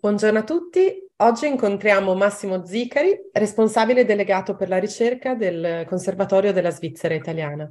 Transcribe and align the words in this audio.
Buongiorno 0.00 0.38
a 0.38 0.44
tutti. 0.44 1.06
Oggi 1.16 1.46
incontriamo 1.46 2.14
Massimo 2.14 2.64
Zicari, 2.64 3.14
responsabile 3.32 4.06
delegato 4.06 4.56
per 4.56 4.70
la 4.70 4.78
ricerca 4.78 5.34
del 5.34 5.84
Conservatorio 5.86 6.54
della 6.54 6.70
Svizzera 6.70 7.12
Italiana. 7.12 7.70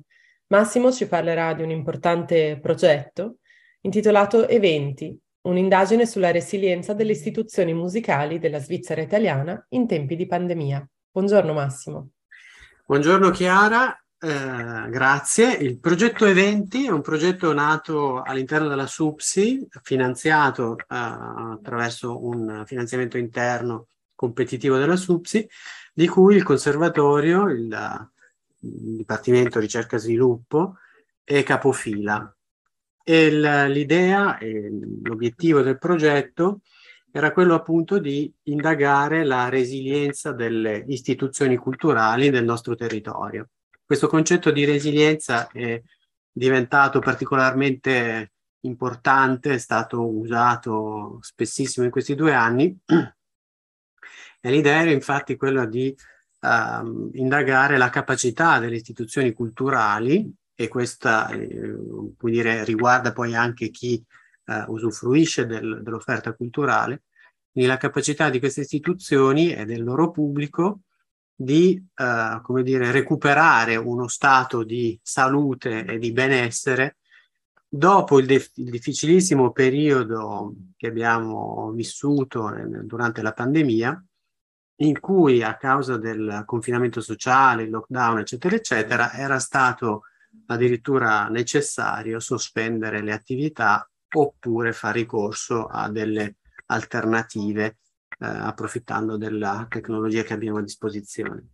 Massimo 0.50 0.92
ci 0.92 1.08
parlerà 1.08 1.56
di 1.56 1.64
un 1.64 1.72
importante 1.72 2.60
progetto 2.62 3.38
intitolato 3.82 4.48
Eventi, 4.48 5.18
un'indagine 5.48 6.06
sulla 6.06 6.30
resilienza 6.30 6.94
delle 6.94 7.14
istituzioni 7.14 7.74
musicali 7.74 8.38
della 8.38 8.60
Svizzera 8.60 9.02
Italiana 9.02 9.66
in 9.70 9.88
tempi 9.88 10.16
di 10.16 10.28
pandemia. 10.28 10.88
Buongiorno 11.10 11.52
Massimo. 11.52 12.10
Buongiorno 12.86 13.32
Chiara, 13.32 14.00
eh, 14.22 14.90
grazie. 14.90 15.54
Il 15.54 15.80
progetto 15.80 16.26
Eventi 16.26 16.86
è 16.86 16.92
un 16.92 17.02
progetto 17.02 17.54
nato 17.54 18.22
all'interno 18.22 18.68
della 18.68 18.86
SUPSI, 18.86 19.68
finanziato 19.82 20.78
eh, 20.78 20.86
attraverso 20.90 22.26
un 22.26 22.64
finanziamento 22.66 23.18
interno 23.18 23.88
competitivo 24.16 24.78
della 24.78 24.98
SUPSI, 24.98 25.48
di 25.94 26.08
cui 26.08 26.36
il 26.36 26.44
Conservatorio, 26.44 27.48
il, 27.50 28.10
il 28.60 28.96
Dipartimento 28.98 29.60
Ricerca 29.60 29.96
e 29.96 30.00
Sviluppo, 30.00 30.76
è 31.24 31.42
capofila. 31.44 32.36
E 33.02 33.32
l'idea 33.70 34.38
e 34.38 34.70
l'obiettivo 35.04 35.62
del 35.62 35.78
progetto 35.78 36.60
era 37.12 37.32
quello 37.32 37.56
appunto 37.56 37.98
di 38.00 38.32
indagare 38.44 39.24
la 39.24 39.50
resilienza 39.50 40.32
delle 40.34 40.84
istituzioni 40.88 41.56
culturali 41.56 42.30
del 42.30 42.44
nostro 42.44 42.76
territorio 42.76 43.48
questo 43.90 44.06
concetto 44.06 44.52
di 44.52 44.66
resilienza 44.66 45.48
è 45.48 45.82
diventato 46.32 47.00
particolarmente 47.00 48.34
importante, 48.66 49.56
è 49.56 49.58
stato 49.58 50.08
usato 50.08 51.18
spessissimo 51.22 51.86
in 51.88 51.92
questi 51.92 52.14
due 52.14 52.36
anni. 52.36 52.78
E 54.42 54.52
l'idea 54.52 54.82
era 54.82 54.92
infatti 54.92 55.36
quella 55.36 55.66
di 55.66 55.94
uh, 56.42 57.10
indagare 57.14 57.78
la 57.78 57.90
capacità 57.90 58.60
delle 58.60 58.76
istituzioni 58.76 59.34
culturali 59.34 60.32
e 60.54 60.68
questa 60.68 61.28
eh, 61.32 61.76
dire, 62.20 62.64
riguarda 62.64 63.12
poi 63.12 63.34
anche 63.34 63.70
chi 63.72 64.02
uh, 64.46 64.72
usufruisce 64.72 65.48
del, 65.48 65.82
dell'offerta 65.82 66.34
culturale, 66.34 67.06
quindi 67.52 67.70
la 67.70 67.78
capacità 67.78 68.30
di 68.30 68.38
queste 68.38 68.62
istituzioni 68.62 69.52
e 69.52 69.66
del 69.66 69.84
loro 69.84 70.12
pubblico 70.12 70.82
di 71.42 71.82
eh, 71.96 72.40
come 72.44 72.64
dire, 72.64 72.92
recuperare 72.92 73.78
uno 73.78 74.10
stato 74.10 74.64
di 74.64 75.00
salute 75.02 75.86
e 75.86 75.98
di 75.98 76.12
benessere 76.12 76.98
dopo 77.66 78.20
il, 78.20 78.26
def- 78.26 78.58
il 78.58 78.70
difficilissimo 78.70 79.54
periodo 79.54 80.54
che 80.76 80.88
abbiamo 80.88 81.72
vissuto 81.72 82.54
durante 82.84 83.22
la 83.22 83.32
pandemia, 83.32 84.04
in 84.82 85.00
cui 85.00 85.42
a 85.42 85.56
causa 85.56 85.98
del 85.98 86.44
confinamento 86.46 87.00
sociale, 87.00 87.64
il 87.64 87.70
lockdown, 87.70 88.20
eccetera, 88.20 88.56
eccetera, 88.56 89.14
era 89.14 89.40
stato 89.40 90.04
addirittura 90.48 91.30
necessario 91.30 92.20
sospendere 92.20 93.02
le 93.02 93.14
attività 93.14 93.90
oppure 94.14 94.74
fare 94.74 95.00
ricorso 95.00 95.68
a 95.68 95.90
delle 95.90 96.36
alternative. 96.66 97.66
eh, 97.66 97.89
approfittando 98.26 99.18
della 99.18 99.66
tecnologia 99.70 100.24
che 100.24 100.34
abbiamo 100.34 100.58
a 100.58 100.64
disposizione. 100.64 101.48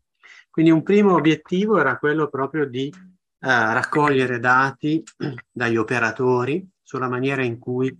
Quindi 0.50 0.72
un 0.72 0.84
primo 0.84 1.14
obiettivo 1.14 1.78
era 1.78 1.98
quello 1.98 2.30
proprio 2.30 2.66
di 2.66 2.88
eh, 2.88 2.94
raccogliere 3.40 4.40
dati 4.40 5.04
dagli 5.52 5.76
operatori 5.76 6.68
sulla 6.82 7.10
maniera 7.10 7.44
in 7.44 7.60
cui 7.60 7.96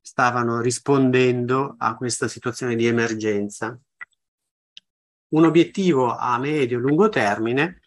stavano 0.00 0.60
rispondendo 0.60 1.74
a 1.76 1.94
questa 1.96 2.28
situazione 2.28 2.76
di 2.76 2.86
emergenza. 2.86 3.78
Un 5.28 5.44
obiettivo 5.44 6.16
a 6.16 6.38
medio 6.38 6.78
e 6.78 6.80
lungo 6.80 7.10
termine, 7.10 7.80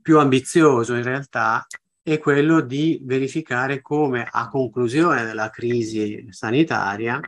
più 0.00 0.18
ambizioso 0.18 0.94
in 0.94 1.02
realtà, 1.02 1.66
è 2.02 2.18
quello 2.18 2.60
di 2.60 3.00
verificare 3.02 3.82
come 3.82 4.26
a 4.30 4.48
conclusione 4.48 5.24
della 5.24 5.50
crisi 5.50 6.26
sanitaria 6.30 7.20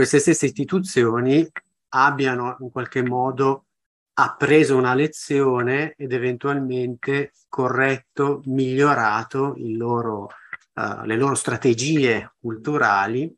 queste 0.00 0.18
stesse 0.18 0.46
istituzioni 0.46 1.46
abbiano 1.90 2.56
in 2.60 2.70
qualche 2.70 3.02
modo 3.02 3.66
appreso 4.14 4.74
una 4.74 4.94
lezione 4.94 5.94
ed 5.94 6.14
eventualmente 6.14 7.32
corretto, 7.50 8.40
migliorato 8.46 9.52
loro, 9.58 10.30
uh, 10.72 11.04
le 11.04 11.16
loro 11.16 11.34
strategie 11.34 12.32
culturali 12.40 13.36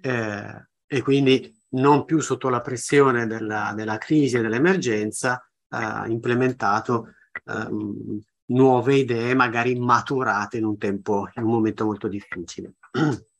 eh, 0.00 0.66
e 0.86 1.02
quindi 1.02 1.54
non 1.72 2.06
più 2.06 2.20
sotto 2.20 2.48
la 2.48 2.62
pressione 2.62 3.26
della, 3.26 3.74
della 3.76 3.98
crisi 3.98 4.36
e 4.36 4.40
dell'emergenza, 4.40 5.46
uh, 5.68 6.10
implementato 6.10 7.12
uh, 7.44 8.18
nuove 8.46 8.94
idee 8.94 9.34
magari 9.34 9.78
maturate 9.78 10.56
in 10.56 10.64
un 10.64 10.78
tempo, 10.78 11.28
in 11.34 11.42
un 11.42 11.50
momento 11.50 11.84
molto 11.84 12.08
difficile. 12.08 12.76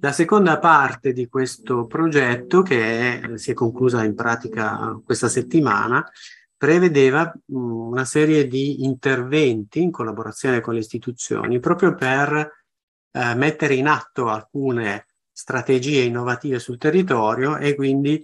La 0.00 0.12
seconda 0.12 0.58
parte 0.58 1.12
di 1.12 1.26
questo 1.26 1.86
progetto, 1.86 2.62
che 2.62 3.20
è, 3.20 3.36
si 3.36 3.50
è 3.50 3.54
conclusa 3.54 4.04
in 4.04 4.14
pratica 4.14 5.00
questa 5.04 5.28
settimana, 5.28 6.08
prevedeva 6.56 7.32
una 7.46 8.04
serie 8.04 8.46
di 8.46 8.84
interventi 8.84 9.80
in 9.80 9.90
collaborazione 9.90 10.60
con 10.60 10.74
le 10.74 10.80
istituzioni 10.80 11.58
proprio 11.58 11.94
per 11.94 12.64
eh, 13.10 13.34
mettere 13.34 13.74
in 13.74 13.88
atto 13.88 14.28
alcune 14.28 15.06
strategie 15.32 16.02
innovative 16.02 16.58
sul 16.58 16.78
territorio 16.78 17.56
e 17.56 17.74
quindi 17.74 18.14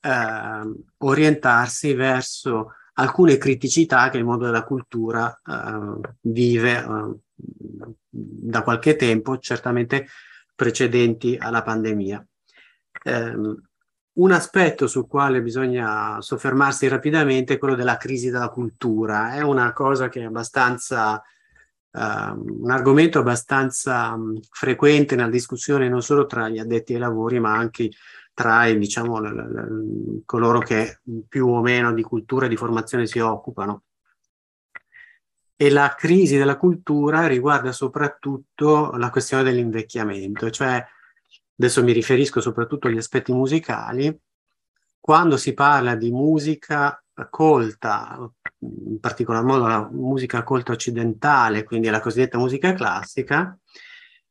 eh, 0.00 0.72
orientarsi 0.98 1.94
verso 1.94 2.74
alcune 2.94 3.38
criticità 3.38 4.08
che 4.10 4.18
il 4.18 4.24
mondo 4.24 4.46
della 4.46 4.64
cultura 4.64 5.32
eh, 5.44 6.14
vive 6.22 6.78
eh, 6.78 7.94
da 8.06 8.62
qualche 8.62 8.96
tempo, 8.96 9.38
certamente 9.38 10.06
precedenti 10.60 11.38
alla 11.40 11.62
pandemia. 11.62 12.22
Eh, 13.02 13.34
un 14.12 14.30
aspetto 14.30 14.86
sul 14.86 15.06
quale 15.06 15.40
bisogna 15.40 16.20
soffermarsi 16.20 16.86
rapidamente 16.86 17.54
è 17.54 17.58
quello 17.58 17.74
della 17.74 17.96
crisi 17.96 18.28
della 18.28 18.50
cultura. 18.50 19.32
È 19.32 19.40
una 19.40 19.72
cosa 19.72 20.10
che 20.10 20.20
è 20.20 20.24
abbastanza, 20.24 21.14
uh, 21.14 22.00
un 22.00 22.70
argomento 22.70 23.20
abbastanza 23.20 24.12
um, 24.12 24.38
frequente 24.50 25.16
nella 25.16 25.30
discussione 25.30 25.88
non 25.88 26.02
solo 26.02 26.26
tra 26.26 26.50
gli 26.50 26.58
addetti 26.58 26.92
ai 26.92 26.98
lavori, 26.98 27.40
ma 27.40 27.56
anche 27.56 27.88
tra 28.34 28.70
diciamo, 28.70 29.18
l- 29.18 29.32
l- 29.32 30.22
coloro 30.26 30.58
che 30.58 31.00
più 31.26 31.48
o 31.48 31.62
meno 31.62 31.94
di 31.94 32.02
cultura 32.02 32.44
e 32.44 32.48
di 32.50 32.56
formazione 32.56 33.06
si 33.06 33.18
occupano 33.18 33.84
e 35.62 35.68
la 35.68 35.94
crisi 35.94 36.38
della 36.38 36.56
cultura 36.56 37.26
riguarda 37.26 37.70
soprattutto 37.70 38.92
la 38.92 39.10
questione 39.10 39.42
dell'invecchiamento, 39.42 40.48
cioè 40.48 40.82
adesso 41.58 41.84
mi 41.84 41.92
riferisco 41.92 42.40
soprattutto 42.40 42.86
agli 42.86 42.96
aspetti 42.96 43.30
musicali, 43.30 44.18
quando 44.98 45.36
si 45.36 45.52
parla 45.52 45.96
di 45.96 46.10
musica 46.10 47.04
colta, 47.28 48.18
in 48.60 49.00
particolar 49.00 49.44
modo 49.44 49.66
la 49.66 49.86
musica 49.92 50.42
colta 50.44 50.72
occidentale, 50.72 51.64
quindi 51.64 51.90
la 51.90 52.00
cosiddetta 52.00 52.38
musica 52.38 52.72
classica, 52.72 53.54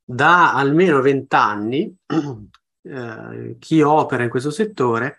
da 0.04 0.56
almeno 0.56 1.00
vent'anni 1.00 1.96
eh, 2.82 3.56
chi 3.60 3.82
opera 3.84 4.24
in 4.24 4.30
questo 4.32 4.50
settore 4.50 5.18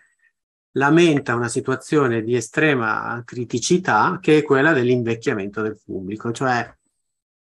lamenta 0.73 1.35
una 1.35 1.49
situazione 1.49 2.21
di 2.21 2.35
estrema 2.35 3.21
criticità 3.25 4.19
che 4.21 4.37
è 4.37 4.43
quella 4.43 4.73
dell'invecchiamento 4.73 5.61
del 5.61 5.79
pubblico, 5.83 6.31
cioè 6.31 6.73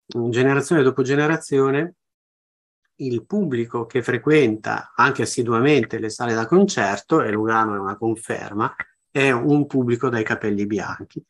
generazione 0.06 0.82
dopo 0.82 1.02
generazione 1.02 1.94
il 2.96 3.24
pubblico 3.24 3.86
che 3.86 4.02
frequenta 4.02 4.92
anche 4.94 5.22
assiduamente 5.22 5.98
le 5.98 6.10
sale 6.10 6.34
da 6.34 6.46
concerto, 6.46 7.22
e 7.22 7.30
Lugano 7.30 7.74
è 7.74 7.78
una 7.78 7.96
conferma, 7.96 8.72
è 9.10 9.30
un 9.30 9.66
pubblico 9.66 10.08
dai 10.08 10.22
capelli 10.22 10.66
bianchi. 10.66 11.24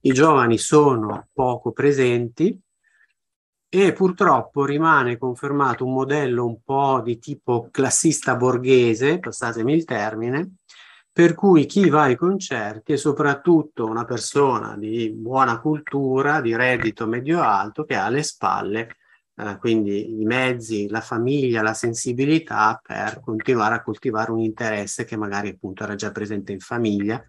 I 0.00 0.12
giovani 0.12 0.58
sono 0.58 1.28
poco 1.32 1.72
presenti 1.72 2.58
e 3.70 3.92
purtroppo 3.92 4.64
rimane 4.64 5.18
confermato 5.18 5.84
un 5.84 5.92
modello 5.92 6.46
un 6.46 6.62
po' 6.62 7.00
di 7.02 7.18
tipo 7.18 7.68
classista 7.70 8.36
borghese, 8.36 9.18
passatemi 9.18 9.74
il 9.74 9.84
termine, 9.84 10.56
per 11.18 11.34
cui 11.34 11.66
chi 11.66 11.88
va 11.88 12.02
ai 12.02 12.14
concerti 12.14 12.92
è 12.92 12.96
soprattutto 12.96 13.86
una 13.86 14.04
persona 14.04 14.76
di 14.76 15.10
buona 15.10 15.58
cultura, 15.58 16.40
di 16.40 16.54
reddito 16.54 17.08
medio-alto, 17.08 17.82
che 17.82 17.96
ha 17.96 18.04
alle 18.04 18.22
spalle 18.22 18.98
eh, 19.34 19.56
quindi 19.58 20.20
i 20.20 20.24
mezzi, 20.24 20.86
la 20.88 21.00
famiglia, 21.00 21.60
la 21.60 21.74
sensibilità 21.74 22.80
per 22.80 23.18
continuare 23.20 23.74
a 23.74 23.82
coltivare 23.82 24.30
un 24.30 24.38
interesse 24.38 25.04
che 25.04 25.16
magari 25.16 25.48
appunto 25.48 25.82
era 25.82 25.96
già 25.96 26.12
presente 26.12 26.52
in 26.52 26.60
famiglia, 26.60 27.20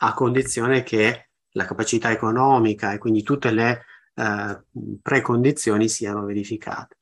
a 0.00 0.12
condizione 0.12 0.82
che 0.82 1.30
la 1.52 1.64
capacità 1.64 2.10
economica 2.10 2.92
e 2.92 2.98
quindi 2.98 3.22
tutte 3.22 3.50
le 3.52 3.84
eh, 4.16 4.62
precondizioni 5.00 5.88
siano 5.88 6.26
verificate. 6.26 6.98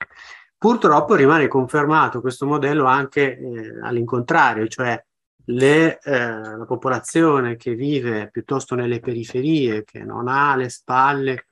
Purtroppo 0.56 1.16
rimane 1.16 1.48
confermato 1.48 2.20
questo 2.20 2.46
modello 2.46 2.84
anche 2.84 3.36
eh, 3.36 3.80
all'incontrario, 3.82 4.68
cioè 4.68 5.04
le, 5.46 5.98
eh, 6.00 6.40
la 6.56 6.64
popolazione 6.66 7.56
che 7.56 7.74
vive 7.74 8.30
piuttosto 8.30 8.74
nelle 8.74 9.00
periferie, 9.00 9.84
che 9.84 10.02
non 10.04 10.28
ha 10.28 10.52
alle 10.52 10.68
spalle, 10.68 11.48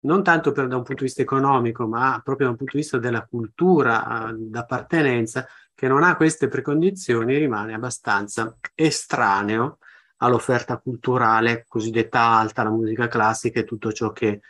non 0.00 0.22
tanto 0.22 0.52
per, 0.52 0.68
da 0.68 0.76
un 0.76 0.82
punto 0.82 1.02
di 1.02 1.06
vista 1.06 1.22
economico, 1.22 1.86
ma 1.86 2.20
proprio 2.24 2.46
da 2.46 2.52
un 2.52 2.58
punto 2.58 2.76
di 2.76 2.82
vista 2.82 2.98
della 2.98 3.26
cultura 3.26 4.28
eh, 4.28 4.34
d'appartenenza, 4.36 5.46
che 5.74 5.88
non 5.88 6.02
ha 6.02 6.16
queste 6.16 6.48
precondizioni, 6.48 7.36
rimane 7.36 7.74
abbastanza 7.74 8.56
estraneo 8.74 9.78
all'offerta 10.18 10.78
culturale 10.78 11.66
cosiddetta 11.68 12.20
alta, 12.20 12.62
la 12.62 12.70
musica 12.70 13.08
classica 13.08 13.60
e 13.60 13.64
tutto 13.64 13.92
ciò 13.92 14.12
che 14.12 14.40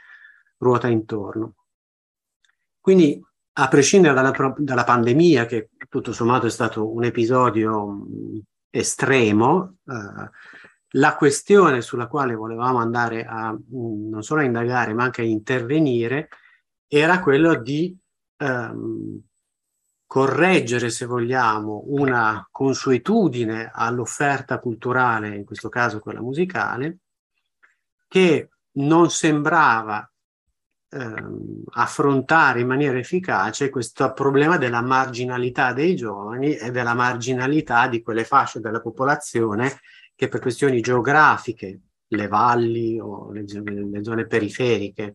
ruota 0.58 0.86
intorno. 0.86 1.54
Quindi, 2.80 3.20
a 3.58 3.68
prescindere 3.68 4.14
dalla, 4.14 4.54
dalla 4.58 4.84
pandemia, 4.84 5.46
che 5.46 5.70
tutto 5.88 6.12
sommato 6.12 6.46
è 6.46 6.50
stato 6.50 6.92
un 6.92 7.02
episodio 7.02 8.06
estremo, 8.78 9.78
eh, 9.86 10.30
la 10.90 11.16
questione 11.16 11.80
sulla 11.82 12.06
quale 12.06 12.34
volevamo 12.34 12.78
andare 12.78 13.24
a 13.24 13.52
mm, 13.52 14.08
non 14.08 14.22
solo 14.22 14.40
a 14.40 14.44
indagare, 14.44 14.94
ma 14.94 15.04
anche 15.04 15.22
a 15.22 15.24
intervenire, 15.24 16.28
era 16.86 17.20
quello 17.20 17.56
di 17.56 17.96
ehm, 18.36 19.20
correggere, 20.06 20.90
se 20.90 21.04
vogliamo, 21.04 21.84
una 21.86 22.46
consuetudine 22.50 23.70
all'offerta 23.72 24.58
culturale, 24.58 25.34
in 25.34 25.44
questo 25.44 25.68
caso 25.68 25.98
quella 25.98 26.20
musicale, 26.20 26.98
che 28.08 28.50
non 28.72 29.10
sembrava 29.10 30.08
ehm, 30.96 31.62
affrontare 31.72 32.60
in 32.60 32.66
maniera 32.66 32.98
efficace 32.98 33.70
questo 33.70 34.12
problema 34.12 34.56
della 34.56 34.82
marginalità 34.82 35.72
dei 35.72 35.94
giovani 35.94 36.54
e 36.56 36.70
della 36.70 36.94
marginalità 36.94 37.88
di 37.88 38.02
quelle 38.02 38.24
fasce 38.24 38.60
della 38.60 38.80
popolazione 38.80 39.80
che 40.14 40.28
per 40.28 40.40
questioni 40.40 40.80
geografiche, 40.80 41.80
le 42.08 42.28
valli 42.28 42.98
o 42.98 43.30
le, 43.32 43.44
le 43.44 44.04
zone 44.04 44.26
periferiche, 44.26 45.12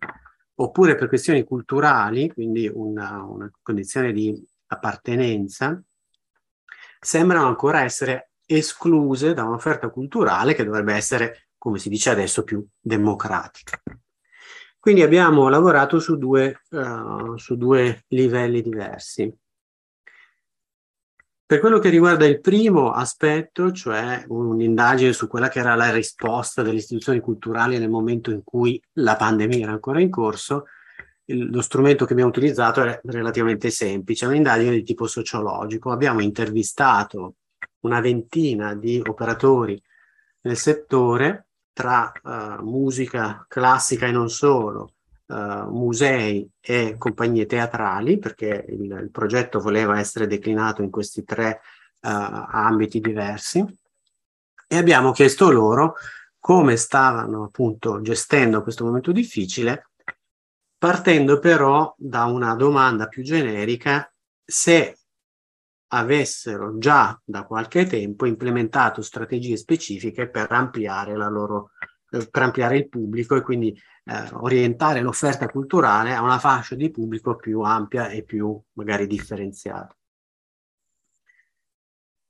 oppure 0.55 0.95
per 0.95 1.07
questioni 1.07 1.43
culturali, 1.43 2.31
quindi 2.31 2.69
una, 2.71 3.23
una 3.23 3.51
condizione 3.61 4.11
di 4.13 4.39
appartenenza, 4.67 5.81
sembrano 6.99 7.47
ancora 7.47 7.81
essere 7.81 8.33
escluse 8.45 9.33
da 9.33 9.43
un'offerta 9.43 9.89
culturale 9.89 10.53
che 10.53 10.63
dovrebbe 10.63 10.93
essere, 10.93 11.49
come 11.57 11.79
si 11.79 11.89
dice 11.89 12.11
adesso, 12.11 12.43
più 12.43 12.63
democratica. 12.79 13.80
Quindi 14.81 15.03
abbiamo 15.03 15.47
lavorato 15.47 15.99
su 15.99 16.17
due, 16.17 16.63
uh, 16.71 17.37
su 17.37 17.55
due 17.55 18.05
livelli 18.07 18.63
diversi. 18.63 19.31
Per 21.45 21.59
quello 21.59 21.77
che 21.77 21.89
riguarda 21.89 22.25
il 22.25 22.41
primo 22.41 22.91
aspetto, 22.91 23.71
cioè 23.71 24.25
un'indagine 24.27 25.13
su 25.13 25.27
quella 25.27 25.49
che 25.49 25.59
era 25.59 25.75
la 25.75 25.91
risposta 25.91 26.63
delle 26.63 26.79
istituzioni 26.79 27.19
culturali 27.19 27.77
nel 27.77 27.91
momento 27.91 28.31
in 28.31 28.41
cui 28.43 28.81
la 28.93 29.15
pandemia 29.15 29.65
era 29.65 29.73
ancora 29.73 30.01
in 30.01 30.09
corso, 30.09 30.65
lo 31.25 31.61
strumento 31.61 32.05
che 32.05 32.13
abbiamo 32.13 32.31
utilizzato 32.31 32.81
è 32.81 32.99
relativamente 33.03 33.69
semplice, 33.69 34.25
è 34.25 34.29
un'indagine 34.29 34.71
di 34.71 34.83
tipo 34.83 35.05
sociologico. 35.05 35.91
Abbiamo 35.91 36.21
intervistato 36.21 37.35
una 37.81 38.01
ventina 38.01 38.73
di 38.73 38.99
operatori 39.05 39.79
nel 40.41 40.57
settore 40.57 41.49
tra 41.73 42.11
uh, 42.23 42.63
musica 42.63 43.45
classica 43.47 44.07
e 44.07 44.11
non 44.11 44.29
solo, 44.29 44.93
uh, 45.27 45.69
musei 45.69 46.49
e 46.59 46.95
compagnie 46.97 47.45
teatrali, 47.45 48.17
perché 48.19 48.65
il, 48.69 48.99
il, 49.01 49.09
progetto 49.11 49.59
voleva 49.59 49.99
essere 49.99 50.27
declinato 50.27 50.81
in 50.81 50.89
questi 50.89 51.23
tre 51.23 51.61
uh, 52.01 52.07
ambiti 52.09 52.99
diversi, 52.99 53.65
e 54.67 54.77
abbiamo 54.77 55.11
chiesto 55.11 55.51
loro 55.51 55.95
come 56.39 56.75
stavano 56.77 57.43
appunto 57.43 58.01
gestendo 58.01 58.63
questo 58.63 58.85
momento 58.85 59.11
difficile 59.11 59.91
partendo 60.81 61.37
però 61.37 61.93
da 61.95 62.25
una 62.25 62.55
domanda 62.55 63.05
più 63.05 63.21
generica 63.21 64.11
se 64.43 64.97
avessero 65.93 66.77
già 66.77 67.19
da 67.23 67.43
qualche 67.43 67.85
tempo 67.85 68.25
implementato 68.25 69.01
strategie 69.01 69.57
specifiche 69.57 70.29
per 70.29 70.51
ampliare, 70.51 71.15
loro, 71.15 71.71
eh, 72.09 72.27
per 72.29 72.41
ampliare 72.43 72.77
il 72.77 72.89
pubblico 72.89 73.35
e 73.35 73.41
quindi 73.41 73.69
eh, 74.05 74.29
orientare 74.33 75.01
l'offerta 75.01 75.47
culturale 75.47 76.13
a 76.13 76.21
una 76.21 76.39
fascia 76.39 76.75
di 76.75 76.91
pubblico 76.91 77.35
più 77.35 77.61
ampia 77.61 78.09
e 78.09 78.23
più 78.23 78.59
magari 78.73 79.07
differenziata. 79.07 79.95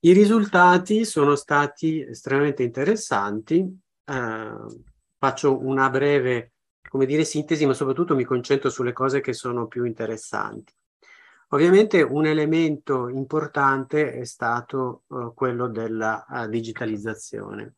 I 0.04 0.12
risultati 0.12 1.04
sono 1.04 1.36
stati 1.36 2.00
estremamente 2.00 2.64
interessanti. 2.64 3.58
Eh, 4.04 4.54
faccio 5.16 5.64
una 5.64 5.88
breve 5.88 6.52
come 6.88 7.06
dire, 7.06 7.24
sintesi, 7.24 7.64
ma 7.64 7.74
soprattutto 7.74 8.14
mi 8.14 8.24
concentro 8.24 8.68
sulle 8.68 8.92
cose 8.92 9.20
che 9.20 9.32
sono 9.32 9.66
più 9.66 9.84
interessanti. 9.84 10.74
Ovviamente 11.52 12.00
un 12.00 12.24
elemento 12.24 13.08
importante 13.08 14.14
è 14.14 14.24
stato 14.24 15.02
uh, 15.08 15.34
quello 15.34 15.68
della 15.68 16.24
uh, 16.26 16.48
digitalizzazione. 16.48 17.74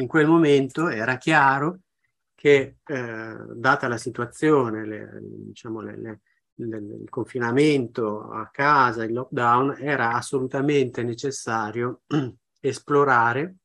In 0.00 0.08
quel 0.08 0.26
momento 0.26 0.88
era 0.88 1.16
chiaro 1.16 1.78
che, 2.34 2.78
eh, 2.84 3.36
data 3.54 3.86
la 3.86 3.96
situazione, 3.96 4.84
le, 4.84 5.18
diciamo 5.22 5.80
le, 5.80 5.96
le, 5.96 6.20
il 6.66 7.08
confinamento 7.08 8.28
a 8.28 8.48
casa, 8.50 9.04
il 9.04 9.12
lockdown, 9.12 9.76
era 9.78 10.12
assolutamente 10.12 11.04
necessario 11.04 12.02
esplorare 12.60 13.58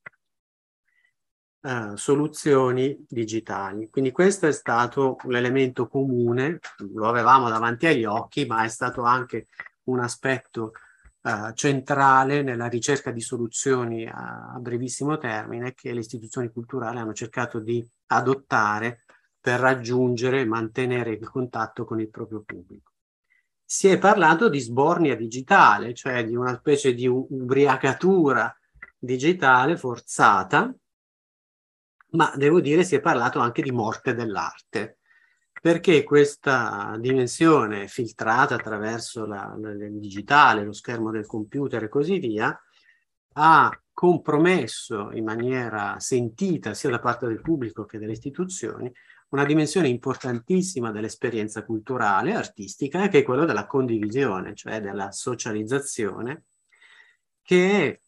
uh, 1.61 1.95
soluzioni 1.95 3.06
digitali. 3.07 3.89
Quindi 3.89 4.11
questo 4.11 4.47
è 4.47 4.51
stato 4.51 5.17
l'elemento 5.27 5.88
comune, 5.88 6.59
lo 6.94 7.07
avevamo 7.07 7.50
davanti 7.50 7.88
agli 7.88 8.06
occhi, 8.06 8.45
ma 8.45 8.63
è 8.63 8.69
stato 8.69 9.03
anche 9.03 9.47
un 9.83 10.00
aspetto 10.00 10.73
uh, 11.21 11.53
centrale 11.53 12.41
nella 12.41 12.67
ricerca 12.67 13.11
di 13.11 13.21
soluzioni 13.21 14.06
a, 14.06 14.53
a 14.53 14.59
brevissimo 14.59 15.17
termine 15.17 15.73
che 15.73 15.94
le 15.94 16.00
istituzioni 16.00 16.51
culturali 16.51 16.97
hanno 16.97 17.13
cercato 17.13 17.59
di 17.59 17.85
adottare 18.07 19.03
per 19.39 19.59
raggiungere 19.59 20.41
e 20.41 20.45
mantenere 20.45 21.12
il 21.12 21.29
contatto 21.29 21.85
con 21.85 22.00
il 22.00 22.09
proprio 22.09 22.44
pubblico. 22.45 22.91
Si 23.63 23.88
è 23.88 23.97
parlato 24.00 24.50
di 24.50 24.59
sbornia 24.59 25.15
digitale, 25.15 25.94
cioè 25.94 26.25
di 26.25 26.35
una 26.35 26.55
specie 26.57 26.93
di 26.93 27.07
ubriacatura 27.07 28.53
digitale 28.98 29.77
forzata 29.77 30.74
ma 32.12 32.32
devo 32.36 32.60
dire 32.62 32.84
si 32.84 32.96
è 32.96 33.00
parlato 33.01 33.39
anche 33.39 33.62
di 33.62 33.72
morte 33.72 34.13
dell'arte, 34.13 35.00
perché 35.62 36.04
questa 36.04 36.96
dimensione 37.00 37.88
filtrata 37.88 38.56
attraverso 38.56 39.25
la, 39.25 39.56
la, 39.60 39.72
il 39.72 40.00
digitale, 40.00 40.63
lo 40.63 40.74
schermo 40.74 41.12
del 41.12 41.25
computer 41.25 41.84
e 41.84 41.89
così 41.89 42.20
via, 42.20 42.58
ha 43.34 43.82
compromesso 43.94 45.12
in 45.12 45.25
maniera 45.25 46.00
sentita 46.00 46.74
sia 46.74 46.89
da 46.89 47.00
parte 47.00 47.28
del 47.28 47.42
pubblico 47.42 47.86
che 47.86 48.00
delle 48.00 48.13
istituzioni 48.13 48.92
una 49.30 49.46
dimensione 49.46 49.88
importantissima 49.88 50.92
dell'esperienza 50.92 51.63
culturale 51.63 52.34
artistica 52.34 53.08
che 53.10 53.20
è 53.20 53.24
quella 53.24 53.46
della 53.46 53.68
condivisione, 53.68 54.56
cioè 54.56 54.82
della 54.82 55.12
socializzazione, 55.12 56.46
che 57.44 58.00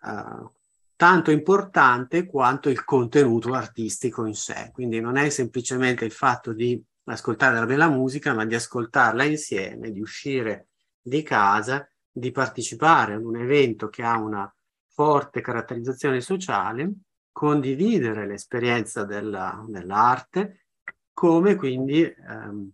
è 0.00 0.08
uh, 0.08 0.52
tanto 1.00 1.30
importante 1.30 2.26
quanto 2.26 2.68
il 2.68 2.84
contenuto 2.84 3.54
artistico 3.54 4.26
in 4.26 4.34
sé. 4.34 4.68
Quindi 4.70 5.00
non 5.00 5.16
è 5.16 5.30
semplicemente 5.30 6.04
il 6.04 6.12
fatto 6.12 6.52
di 6.52 6.78
ascoltare 7.04 7.54
la 7.54 7.64
bella 7.64 7.88
musica, 7.88 8.34
ma 8.34 8.44
di 8.44 8.54
ascoltarla 8.54 9.24
insieme, 9.24 9.92
di 9.92 10.00
uscire 10.02 10.68
di 11.00 11.22
casa, 11.22 11.88
di 12.12 12.30
partecipare 12.32 13.14
ad 13.14 13.24
un 13.24 13.38
evento 13.38 13.88
che 13.88 14.02
ha 14.02 14.18
una 14.18 14.54
forte 14.88 15.40
caratterizzazione 15.40 16.20
sociale, 16.20 16.92
condividere 17.32 18.26
l'esperienza 18.26 19.04
della, 19.04 19.64
dell'arte 19.66 20.66
come 21.14 21.54
quindi 21.54 22.02
ehm, 22.02 22.70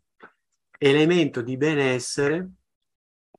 elemento 0.79 1.43
di 1.43 1.57
benessere 1.57 2.51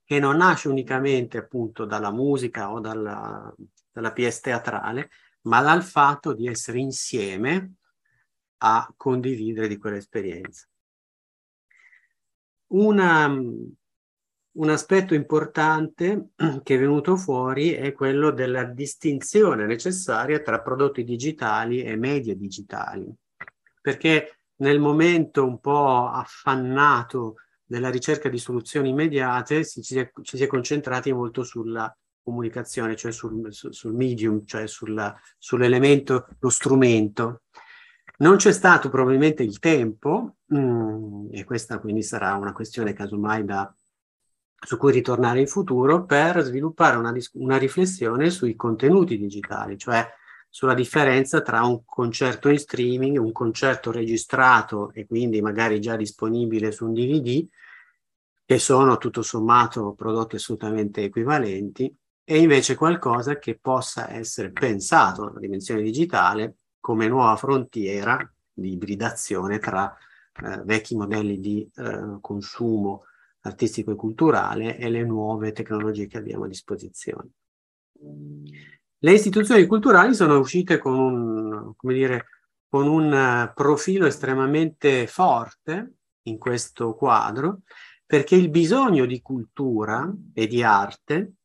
che 0.05 0.17
non 0.17 0.37
nasce 0.37 0.69
unicamente 0.69 1.37
appunto 1.37 1.83
dalla 1.83 2.11
musica 2.11 2.71
o 2.71 2.79
dalla, 2.79 3.53
dalla 3.97 4.13
pièce 4.13 4.41
teatrale, 4.41 5.09
ma 5.47 5.59
dal 5.63 5.81
fatto 5.81 6.33
di 6.33 6.47
essere 6.47 6.77
insieme 6.77 7.77
a 8.57 8.93
condividere 8.95 9.67
di 9.67 9.77
quell'esperienza. 9.77 10.67
Una, 12.67 13.27
un 13.27 14.69
aspetto 14.69 15.15
importante 15.15 16.29
che 16.61 16.75
è 16.75 16.77
venuto 16.77 17.15
fuori 17.15 17.71
è 17.71 17.91
quello 17.93 18.29
della 18.29 18.65
distinzione 18.65 19.65
necessaria 19.65 20.41
tra 20.41 20.61
prodotti 20.61 21.03
digitali 21.03 21.81
e 21.81 21.95
media 21.95 22.35
digitali, 22.35 23.11
perché 23.81 24.41
nel 24.57 24.79
momento 24.79 25.43
un 25.43 25.59
po' 25.59 26.07
affannato 26.07 27.37
della 27.63 27.89
ricerca 27.89 28.29
di 28.29 28.37
soluzioni 28.37 28.89
immediate 28.89 29.63
si, 29.63 29.81
ci, 29.81 29.97
è, 29.97 30.11
ci 30.21 30.37
si 30.37 30.43
è 30.43 30.47
concentrati 30.47 31.11
molto 31.11 31.43
sulla 31.43 31.91
comunicazione, 32.27 32.97
cioè 32.97 33.13
sul, 33.13 33.47
sul 33.53 33.93
medium, 33.93 34.45
cioè 34.45 34.67
sulla, 34.67 35.17
sull'elemento, 35.37 36.27
lo 36.39 36.49
strumento. 36.49 37.43
Non 38.17 38.35
c'è 38.35 38.51
stato 38.51 38.89
probabilmente 38.89 39.43
il 39.43 39.59
tempo, 39.59 40.35
mh, 40.47 40.57
mm, 40.59 41.27
e 41.31 41.45
questa 41.45 41.79
quindi 41.79 42.03
sarà 42.03 42.33
una 42.33 42.51
questione 42.51 42.91
casomai 42.91 43.45
da, 43.45 43.73
su 44.59 44.75
cui 44.75 44.91
ritornare 44.91 45.39
in 45.39 45.47
futuro, 45.47 46.03
per 46.03 46.41
sviluppare 46.41 46.97
una, 46.97 47.13
una 47.33 47.57
riflessione 47.57 48.29
sui 48.29 48.57
contenuti 48.57 49.17
digitali, 49.17 49.77
cioè 49.77 50.05
sulla 50.49 50.73
differenza 50.73 51.41
tra 51.41 51.63
un 51.63 51.85
concerto 51.85 52.49
in 52.49 52.59
streaming, 52.59 53.17
un 53.19 53.31
concerto 53.31 53.89
registrato 53.89 54.91
e 54.91 55.05
quindi 55.05 55.39
magari 55.39 55.79
già 55.79 55.95
disponibile 55.95 56.73
su 56.73 56.87
un 56.87 56.93
DVD, 56.93 57.47
che 58.43 58.59
sono 58.59 58.97
tutto 58.97 59.21
sommato 59.21 59.93
prodotti 59.93 60.35
assolutamente 60.35 61.03
equivalenti, 61.03 61.95
e 62.29 62.39
invece 62.41 62.75
qualcosa 62.75 63.39
che 63.39 63.57
possa 63.57 64.11
essere 64.11 64.51
pensato 64.51 65.23
nella 65.23 65.39
dimensione 65.39 65.81
digitale 65.81 66.55
come 66.77 67.07
nuova 67.07 67.37
frontiera 67.37 68.19
di 68.51 68.73
ibridazione 68.73 69.59
tra 69.59 69.95
eh, 70.43 70.61
vecchi 70.65 70.97
modelli 70.97 71.39
di 71.39 71.71
eh, 71.73 72.17
consumo 72.19 73.05
artistico 73.43 73.91
e 73.91 73.95
culturale 73.95 74.77
e 74.77 74.89
le 74.89 75.05
nuove 75.05 75.53
tecnologie 75.53 76.07
che 76.07 76.17
abbiamo 76.17 76.43
a 76.43 76.47
disposizione. 76.49 77.29
Le 78.97 79.11
istituzioni 79.13 79.65
culturali 79.65 80.13
sono 80.13 80.37
uscite 80.37 80.79
con 80.79 80.99
un, 80.99 81.73
dire, 81.93 82.25
con 82.67 82.87
un 82.87 83.49
uh, 83.49 83.53
profilo 83.53 84.05
estremamente 84.05 85.07
forte 85.07 85.93
in 86.23 86.37
questo 86.37 86.93
quadro, 86.93 87.61
perché 88.05 88.35
il 88.35 88.49
bisogno 88.49 89.05
di 89.05 89.21
cultura 89.21 90.13
e 90.33 90.45
di 90.45 90.61
arte, 90.61 91.36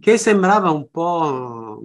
che 0.00 0.18
sembrava 0.18 0.70
un 0.70 0.90
po', 0.90 1.82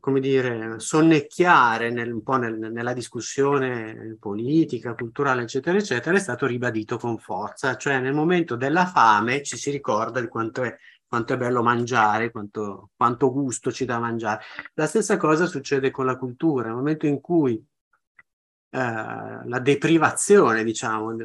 come 0.00 0.20
dire, 0.20 0.78
sonnecchiare 0.78 1.90
nel, 1.90 2.12
un 2.12 2.22
po' 2.22 2.36
nel, 2.36 2.58
nella 2.58 2.92
discussione 2.92 4.16
politica, 4.18 4.94
culturale, 4.94 5.42
eccetera, 5.42 5.76
eccetera, 5.78 6.16
è 6.16 6.20
stato 6.20 6.46
ribadito 6.46 6.96
con 6.98 7.18
forza. 7.18 7.76
Cioè 7.76 8.00
nel 8.00 8.14
momento 8.14 8.56
della 8.56 8.86
fame 8.86 9.42
ci 9.42 9.56
si 9.56 9.70
ricorda 9.70 10.20
di 10.20 10.28
quanto 10.28 10.62
è 10.62 10.76
quanto 11.08 11.34
è 11.34 11.36
bello 11.36 11.62
mangiare, 11.62 12.30
quanto, 12.30 12.90
quanto 12.96 13.32
gusto 13.32 13.70
ci 13.70 13.84
dà 13.84 13.98
mangiare. 13.98 14.42
La 14.74 14.86
stessa 14.86 15.16
cosa 15.16 15.46
succede 15.46 15.90
con 15.90 16.04
la 16.04 16.16
cultura, 16.16 16.66
nel 16.66 16.76
momento 16.76 17.06
in 17.06 17.20
cui 17.20 17.54
eh, 17.54 18.78
la 18.78 19.58
deprivazione, 19.60 20.64
diciamo, 20.64 21.16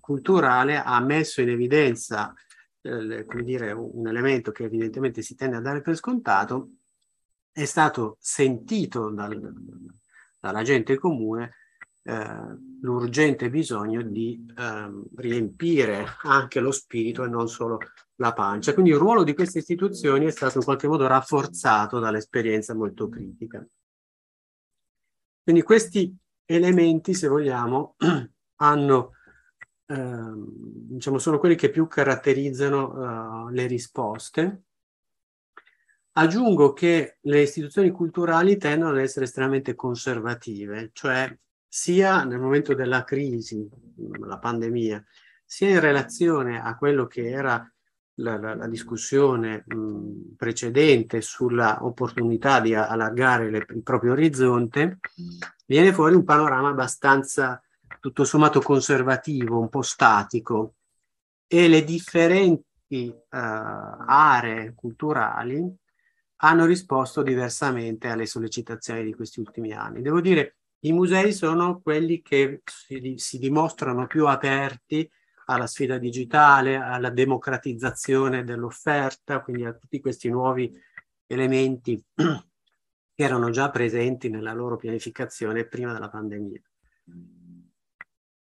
culturale 0.00 0.80
ha 0.80 1.00
messo 1.00 1.40
in 1.40 1.50
evidenza, 1.50 2.32
eh, 2.82 3.24
come 3.24 3.42
dire, 3.42 3.72
un 3.72 4.06
elemento 4.06 4.52
che 4.52 4.64
evidentemente 4.64 5.22
si 5.22 5.34
tende 5.34 5.56
a 5.56 5.60
dare 5.60 5.80
per 5.80 5.96
scontato, 5.96 6.70
è 7.50 7.64
stato 7.64 8.16
sentito 8.20 9.10
dal, 9.10 9.54
dalla 10.40 10.62
gente 10.62 10.98
comune 10.98 11.54
eh, 12.04 12.56
l'urgente 12.80 13.48
bisogno 13.48 14.02
di 14.02 14.44
eh, 14.56 14.90
riempire 15.16 16.04
anche 16.22 16.58
lo 16.58 16.72
spirito 16.72 17.24
e 17.24 17.28
non 17.28 17.48
solo 17.48 17.78
la 18.16 18.32
pancia. 18.32 18.72
Quindi 18.74 18.90
il 18.90 18.98
ruolo 18.98 19.22
di 19.22 19.34
queste 19.34 19.58
istituzioni 19.58 20.26
è 20.26 20.30
stato 20.30 20.58
in 20.58 20.64
qualche 20.64 20.88
modo 20.88 21.06
rafforzato 21.06 22.00
dall'esperienza 22.00 22.74
molto 22.74 23.08
critica. 23.08 23.64
Quindi 25.42 25.62
questi 25.62 26.16
elementi, 26.44 27.14
se 27.14 27.28
vogliamo, 27.28 27.96
hanno, 28.56 29.12
diciamo, 29.92 31.18
sono 31.18 31.38
quelli 31.38 31.54
che 31.54 31.70
più 31.70 31.86
caratterizzano 31.86 33.48
eh, 33.48 33.52
le 33.52 33.66
risposte. 33.66 34.62
Aggiungo 36.12 36.72
che 36.72 37.16
le 37.20 37.40
istituzioni 37.40 37.90
culturali 37.90 38.58
tendono 38.58 38.90
ad 38.92 38.98
essere 38.98 39.24
estremamente 39.24 39.74
conservative, 39.74 40.90
cioè 40.92 41.34
sia 41.66 42.24
nel 42.24 42.38
momento 42.38 42.74
della 42.74 43.02
crisi, 43.02 43.66
la 44.20 44.38
pandemia, 44.38 45.02
sia 45.44 45.70
in 45.70 45.80
relazione 45.80 46.60
a 46.60 46.76
quello 46.76 47.06
che 47.06 47.30
era 47.30 47.66
la, 48.16 48.38
la, 48.38 48.54
la 48.54 48.68
discussione 48.68 49.64
mh, 49.66 50.34
precedente 50.36 51.22
sulla 51.22 51.84
opportunità 51.84 52.60
di 52.60 52.74
allargare 52.74 53.50
le, 53.50 53.66
il 53.70 53.82
proprio 53.82 54.12
orizzonte, 54.12 54.98
viene 55.64 55.94
fuori 55.94 56.14
un 56.14 56.24
panorama 56.24 56.68
abbastanza 56.68 57.62
tutto 58.00 58.24
sommato 58.24 58.60
conservativo, 58.60 59.58
un 59.58 59.68
po' 59.68 59.82
statico 59.82 60.74
e 61.46 61.68
le 61.68 61.84
differenti 61.84 63.08
uh, 63.08 63.16
aree 63.30 64.72
culturali 64.74 65.76
hanno 66.44 66.64
risposto 66.64 67.22
diversamente 67.22 68.08
alle 68.08 68.26
sollecitazioni 68.26 69.04
di 69.04 69.14
questi 69.14 69.40
ultimi 69.40 69.72
anni. 69.72 70.02
Devo 70.02 70.20
dire 70.20 70.56
i 70.80 70.92
musei 70.92 71.32
sono 71.32 71.80
quelli 71.80 72.20
che 72.22 72.62
si, 72.64 73.14
si 73.16 73.38
dimostrano 73.38 74.06
più 74.06 74.26
aperti 74.26 75.08
alla 75.46 75.66
sfida 75.66 75.98
digitale, 75.98 76.76
alla 76.76 77.10
democratizzazione 77.10 78.44
dell'offerta, 78.44 79.40
quindi 79.42 79.64
a 79.64 79.74
tutti 79.74 80.00
questi 80.00 80.28
nuovi 80.28 80.72
elementi 81.26 82.02
che 82.14 83.22
erano 83.22 83.50
già 83.50 83.70
presenti 83.70 84.28
nella 84.28 84.52
loro 84.52 84.76
pianificazione 84.76 85.66
prima 85.66 85.92
della 85.92 86.08
pandemia. 86.08 86.60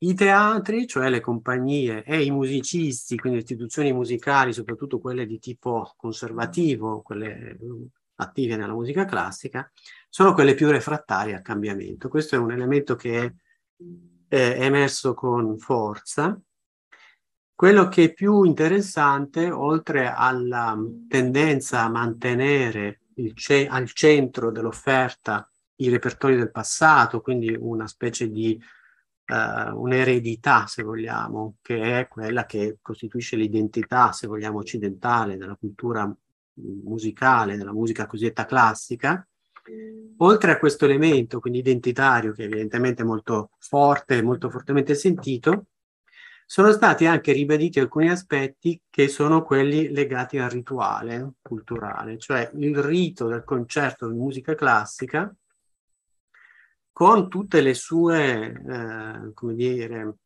I 0.02 0.14
teatri, 0.14 0.86
cioè 0.86 1.10
le 1.10 1.20
compagnie 1.20 2.02
e 2.04 2.22
i 2.22 2.30
musicisti, 2.30 3.18
quindi 3.18 3.38
le 3.38 3.44
istituzioni 3.44 3.92
musicali, 3.92 4.54
soprattutto 4.54 4.98
quelle 4.98 5.26
di 5.26 5.38
tipo 5.38 5.92
conservativo, 5.96 7.02
quelle 7.02 7.58
attive 8.14 8.56
nella 8.56 8.72
musica 8.72 9.04
classica, 9.04 9.70
sono 10.08 10.32
quelle 10.32 10.54
più 10.54 10.70
refrattarie 10.70 11.34
al 11.34 11.42
cambiamento. 11.42 12.08
Questo 12.08 12.34
è 12.34 12.38
un 12.38 12.50
elemento 12.50 12.94
che 12.94 13.34
è, 14.26 14.56
emerso 14.62 15.12
con 15.12 15.58
forza. 15.58 16.40
Quello 17.54 17.88
che 17.88 18.04
è 18.04 18.12
più 18.14 18.44
interessante, 18.44 19.50
oltre 19.50 20.10
alla 20.10 20.78
tendenza 21.08 21.82
a 21.82 21.90
mantenere 21.90 23.00
ce- 23.34 23.66
al 23.66 23.90
centro 23.92 24.50
dell'offerta 24.50 25.46
i 25.76 25.90
repertori 25.90 26.36
del 26.36 26.50
passato, 26.50 27.20
quindi 27.20 27.54
una 27.58 27.86
specie 27.86 28.30
di 28.30 28.58
uh, 29.30 29.80
un'eredità, 29.80 30.66
se 30.66 30.82
vogliamo, 30.82 31.56
che 31.62 32.00
è 32.00 32.08
quella 32.08 32.44
che 32.46 32.78
costituisce 32.82 33.36
l'identità, 33.36 34.12
se 34.12 34.26
vogliamo, 34.26 34.58
occidentale 34.58 35.36
della 35.36 35.56
cultura 35.56 36.12
musicale, 36.54 37.56
della 37.56 37.72
musica 37.72 38.06
cosiddetta 38.06 38.44
classica, 38.44 39.26
oltre 40.18 40.52
a 40.52 40.58
questo 40.58 40.84
elemento, 40.84 41.40
quindi 41.40 41.60
identitario, 41.60 42.32
che 42.32 42.44
evidentemente 42.44 43.02
è 43.02 43.06
molto 43.06 43.50
forte, 43.58 44.22
molto 44.22 44.50
fortemente 44.50 44.94
sentito, 44.94 45.66
sono 46.44 46.72
stati 46.72 47.06
anche 47.06 47.32
ribaditi 47.32 47.78
alcuni 47.78 48.10
aspetti 48.10 48.82
che 48.90 49.06
sono 49.06 49.44
quelli 49.44 49.90
legati 49.90 50.36
al 50.38 50.50
rituale 50.50 51.34
culturale, 51.40 52.18
cioè 52.18 52.50
il 52.54 52.76
rito 52.76 53.28
del 53.28 53.44
concerto 53.44 54.08
di 54.08 54.16
musica 54.16 54.56
classica 54.56 55.32
con 56.92 57.28
tutte 57.28 57.60
le 57.60 57.74
sue, 57.74 58.52
eh, 58.52 59.32
come 59.32 59.54
dire, 59.54 60.16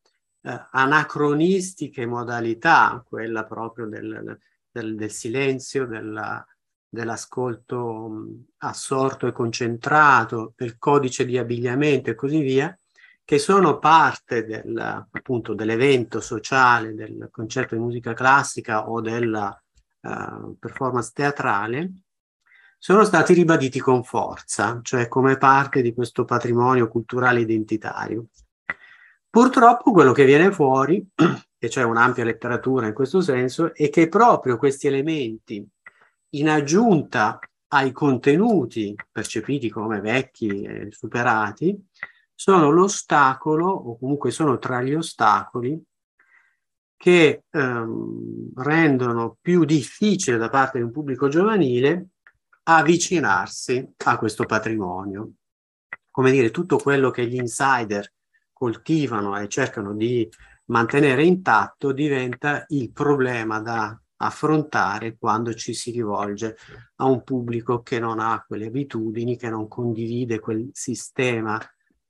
eh, 0.42 0.66
anacronistiche 0.73 2.06
modalità, 2.06 3.04
quella 3.06 3.44
proprio 3.44 3.87
del, 3.87 4.38
del, 4.71 4.94
del 4.97 5.11
silenzio, 5.11 5.87
della, 5.87 6.44
dell'ascolto 6.88 8.09
mm, 8.09 8.40
assorto 8.59 9.26
e 9.26 9.33
concentrato, 9.33 10.54
del 10.56 10.78
codice 10.78 11.25
di 11.26 11.37
abbigliamento 11.37 12.11
e 12.11 12.14
così 12.14 12.40
via, 12.40 12.76
che 13.25 13.38
sono 13.38 13.78
parte 13.78 14.44
del, 14.44 14.76
appunto, 14.78 15.54
dell'evento 15.54 16.21
sociale, 16.21 16.94
del 16.94 17.28
concerto 17.30 17.75
di 17.75 17.80
musica 17.80 18.12
classica 18.12 18.88
o 18.88 19.00
della 19.00 19.62
uh, 20.02 20.56
performance 20.59 21.11
teatrale, 21.14 21.92
sono 22.84 23.02
stati 23.04 23.32
ribaditi 23.32 23.80
con 23.80 24.04
forza, 24.04 24.80
cioè 24.82 25.08
come 25.08 25.38
parte 25.38 25.80
di 25.80 25.94
questo 25.94 26.26
patrimonio 26.26 26.86
culturale 26.86 27.40
identitario. 27.40 28.26
Purtroppo 29.30 29.90
quello 29.90 30.12
che 30.12 30.26
viene 30.26 30.52
fuori 30.52 31.02
che 31.14 31.68
c'è 31.68 31.82
un'ampia 31.82 32.24
letteratura 32.24 32.86
in 32.86 32.92
questo 32.92 33.22
senso, 33.22 33.72
e 33.72 33.88
che 33.88 34.10
proprio 34.10 34.58
questi 34.58 34.86
elementi, 34.86 35.66
in 36.34 36.50
aggiunta 36.50 37.38
ai 37.68 37.90
contenuti 37.90 38.94
percepiti 39.10 39.70
come 39.70 40.02
vecchi 40.02 40.60
e 40.60 40.88
superati, 40.90 41.82
sono 42.34 42.68
l'ostacolo, 42.68 43.66
o 43.66 43.96
comunque 43.96 44.30
sono 44.30 44.58
tra 44.58 44.82
gli 44.82 44.92
ostacoli, 44.92 45.82
che 46.98 47.44
ehm, 47.50 48.52
rendono 48.56 49.38
più 49.40 49.64
difficile 49.64 50.36
da 50.36 50.50
parte 50.50 50.76
di 50.76 50.84
un 50.84 50.90
pubblico 50.90 51.28
giovanile 51.28 52.10
avvicinarsi 52.64 53.94
a 54.04 54.18
questo 54.18 54.44
patrimonio. 54.44 55.33
Come 56.11 56.30
dire, 56.30 56.50
tutto 56.50 56.76
quello 56.76 57.11
che 57.11 57.26
gli 57.26 57.37
insider 57.37 58.12
coltivano 58.52 59.38
e 59.38 59.49
cercano 59.49 59.94
di 59.94 60.28
mantenere 60.66 61.25
intatto 61.25 61.92
diventa 61.92 62.64
il 62.68 62.92
problema 62.92 63.61
da 63.61 63.99
affrontare 64.16 65.16
quando 65.18 65.52
ci 65.54 65.75
si 65.75 65.90
rivolge 65.90 66.56
a 66.97 67.04
un 67.04 67.23
pubblico 67.25 67.83
che 67.83 67.99
non 67.99 68.21
ha 68.21 68.42
quelle 68.47 68.66
abitudini, 68.66 69.37
che 69.37 69.50
non 69.50 69.68
condivide 69.68 70.38
quel 70.38 70.71
sistema 70.73 71.61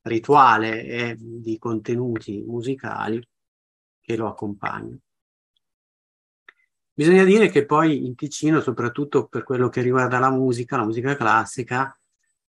rituale 0.03 0.85
e 0.85 1.17
di 1.19 1.59
contenuti 1.59 2.43
musicali 2.47 3.27
che 4.01 4.17
lo 4.17 4.29
accompagnano. 4.29 4.99
Bisogna 6.97 7.25
dire 7.25 7.49
che 7.49 7.67
poi 7.67 8.07
in 8.07 8.15
Ticino, 8.15 8.61
soprattutto 8.61 9.27
per 9.27 9.43
quello 9.43 9.69
che 9.69 9.83
riguarda 9.83 10.21
la 10.21 10.31
musica, 10.31 10.77
la 10.77 10.85
musica 10.85 11.17
classica, 11.17 11.99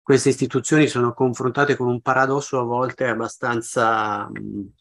queste 0.03 0.29
istituzioni 0.29 0.87
sono 0.87 1.15
confrontate 1.15 1.77
con 1.77 1.89
un 1.89 2.03
paradosso 2.03 2.59
a 2.59 2.63
volte 2.63 3.07
abbastanza 3.07 4.29
mh, 4.29 4.73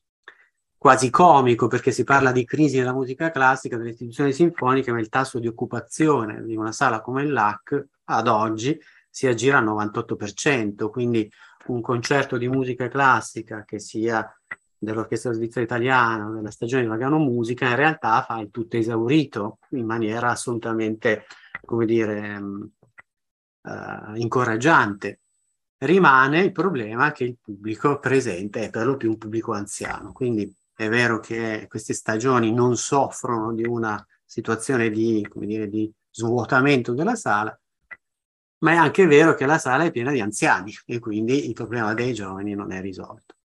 quasi 0.78 1.10
comico, 1.10 1.68
perché 1.68 1.92
si 1.92 2.04
parla 2.04 2.34
di 2.34 2.44
crisi 2.44 2.78
della 2.78 2.92
musica 2.92 3.32
classica, 3.32 3.78
delle 3.78 3.92
istituzioni 3.92 4.34
sinfoniche, 4.34 4.92
ma 4.92 5.00
il 5.00 5.08
tasso 5.08 5.40
di 5.40 5.48
occupazione 5.48 6.44
di 6.44 6.58
una 6.58 6.74
sala 6.74 7.00
come 7.00 7.24
il 7.24 7.32
LAC 7.32 7.86
ad 8.06 8.28
oggi 8.28 8.78
si 9.10 9.28
aggira 9.28 9.60
al 9.60 9.66
98%, 9.66 10.90
quindi 10.90 11.32
un 11.68 11.80
concerto 11.80 12.36
di 12.36 12.50
musica 12.50 12.90
classica 12.90 13.64
che 13.64 13.80
sia 13.80 14.30
dell'Orchestra 14.84 15.32
Svizzera 15.32 15.66
Italiana 15.66 16.30
della 16.30 16.52
stagione 16.52 16.84
di 16.84 16.90
Vagano 16.90 17.18
Musica, 17.18 17.68
in 17.68 17.76
realtà 17.76 18.24
fa 18.24 18.40
il 18.40 18.52
tutto 18.52 18.78
esaurito 18.78 19.60
in 19.70 19.86
maniera 19.86 20.30
assolutamente, 20.30 21.26
come 21.66 21.86
dire, 21.86 22.42
uh, 23.62 24.16
incoraggiante. 24.16 25.20
Rimane 25.78 26.42
il 26.42 26.52
problema 26.52 27.12
che 27.12 27.24
il 27.26 27.38
pubblico 27.42 28.00
presente 28.00 28.66
è 28.66 28.70
per 28.70 28.86
lo 28.86 28.96
più 28.96 29.10
un 29.10 29.18
pubblico 29.18 29.54
anziano, 29.54 30.12
quindi 30.12 30.54
è 30.76 30.88
vero 30.88 31.20
che 31.20 31.66
queste 31.70 31.94
stagioni 31.94 32.54
non 32.54 32.78
soffrono 32.78 33.54
di 33.54 33.66
una 33.66 34.06
situazione 34.24 34.90
di, 34.90 35.26
come 35.30 35.46
dire, 35.46 35.68
di 35.68 35.92
svuotamento 36.10 36.94
della 36.94 37.16
sala, 37.16 37.58
ma 38.60 38.72
è 38.72 38.76
anche 38.76 39.06
vero 39.06 39.36
che 39.36 39.46
la 39.46 39.58
sala 39.58 39.84
è 39.84 39.92
piena 39.92 40.12
di 40.12 40.22
anziani 40.22 40.74
e 40.86 41.00
quindi 41.00 41.48
il 41.48 41.54
problema 41.54 41.94
dei 41.94 42.14
giovani 42.14 42.54
non 42.54 42.72
è 42.72 42.80
risolto 42.80 43.36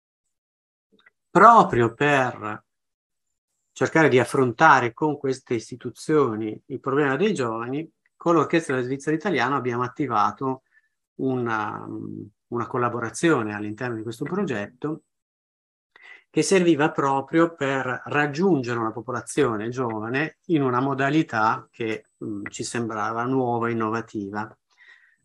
proprio 1.38 1.94
per 1.94 2.64
cercare 3.70 4.08
di 4.08 4.18
affrontare 4.18 4.92
con 4.92 5.16
queste 5.16 5.54
istituzioni 5.54 6.60
il 6.66 6.80
problema 6.80 7.14
dei 7.14 7.32
giovani, 7.32 7.88
con 8.16 8.34
l'Orchestra 8.34 8.74
della 8.74 8.84
Svizzera 8.84 9.14
Italiana 9.14 9.54
abbiamo 9.54 9.84
attivato 9.84 10.62
una, 11.20 11.86
una 12.48 12.66
collaborazione 12.66 13.54
all'interno 13.54 13.94
di 13.94 14.02
questo 14.02 14.24
progetto 14.24 15.02
che 16.28 16.42
serviva 16.42 16.90
proprio 16.90 17.54
per 17.54 18.02
raggiungere 18.06 18.80
una 18.80 18.90
popolazione 18.90 19.68
giovane 19.68 20.38
in 20.46 20.62
una 20.62 20.80
modalità 20.80 21.68
che 21.70 22.06
mh, 22.16 22.48
ci 22.48 22.64
sembrava 22.64 23.22
nuova 23.22 23.68
e 23.68 23.72
innovativa. 23.72 24.58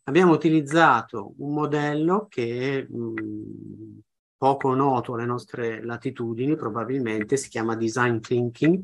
Abbiamo 0.03 0.34
utilizzato 0.34 1.34
un 1.39 1.55
modello 1.55 2.27
che 2.29 2.88
mh, 2.88 4.00
poco 4.44 4.74
noto 4.74 5.14
alle 5.14 5.24
nostre 5.24 5.82
latitudini, 5.82 6.58
probabilmente 6.58 7.38
si 7.38 7.48
chiama 7.48 7.78
design 7.78 8.20
thinking. 8.20 8.84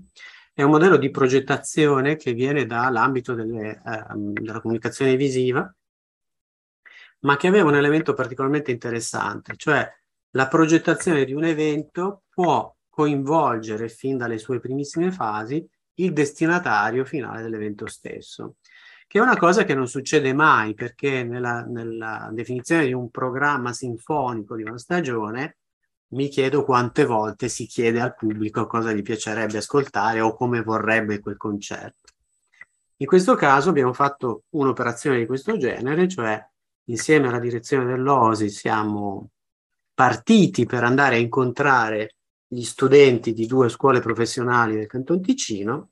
È 0.54 0.62
un 0.62 0.72
modello 0.72 0.96
di 0.96 1.10
progettazione 1.10 2.16
che 2.16 2.32
viene 2.32 2.66
dall'ambito 2.66 3.34
delle, 3.34 3.72
eh, 3.86 4.04
della 4.16 4.62
comunicazione 4.62 5.18
visiva, 5.18 5.70
ma 7.24 7.36
che 7.36 7.48
aveva 7.48 7.68
un 7.68 7.75
elemento 7.75 8.13
particolarmente 8.13 8.72
interessante, 8.72 9.56
cioè 9.58 9.86
la 10.30 10.48
progettazione 10.48 11.25
di 11.25 11.34
un 11.34 11.44
evento 11.44 12.24
può 12.30 12.74
coinvolgere 12.88 13.89
fin 13.89 14.16
dalle 14.16 14.38
sue 14.38 14.62
primissime 14.62 15.12
fasi 15.12 15.70
il 15.96 16.13
destinatario 16.13 17.04
finale 17.04 17.42
dell'evento 17.42 17.86
stesso 17.86 18.56
che 19.10 19.18
è 19.18 19.22
una 19.22 19.38
cosa 19.38 19.63
che 19.63 19.74
non 19.74 19.88
succede 19.88 20.34
mai 20.34 20.75
perché 20.75 21.24
nella, 21.24 21.62
nella 21.62 22.29
definizione 22.31 22.86
di 22.86 22.94
un 22.94 23.10
programma 23.10 23.74
sinfonico 23.74 24.55
di 24.55 24.62
una 24.62 24.77
stagione 24.77 25.57
mi 26.10 26.27
chiedo 26.27 26.64
quante 26.64 27.05
volte 27.05 27.50
si 27.50 27.66
chiede 27.66 28.00
al 28.01 28.14
pubblico 28.14 28.68
cosa 28.68 28.94
gli 28.94 29.01
piacerebbe 29.01 29.57
ascoltare 29.57 30.22
o 30.22 30.36
come 30.36 30.62
vorrebbe 30.62 31.22
quel 31.22 31.38
concerto. 31.38 32.14
In 32.98 33.07
questo 33.07 33.33
caso 33.33 33.70
abbiamo 33.70 33.94
fatto 33.94 34.44
un'operazione 34.50 35.18
di 35.18 35.25
questo 35.25 35.57
genere, 35.57 36.07
cioè 36.07 36.40
insieme 36.90 37.29
alla 37.29 37.40
direzione 37.40 37.86
dell'OSI 37.86 38.48
siamo 38.48 39.31
partiti 39.92 40.68
per 40.68 40.83
andare 40.83 41.16
a 41.16 41.20
incontrare 41.20 42.18
gli 42.46 42.62
studenti 42.62 43.33
di 43.33 43.48
due 43.48 43.70
scuole 43.70 44.01
professionali 44.01 44.75
del 44.75 44.86
Canton 44.86 45.20
Ticino, 45.20 45.90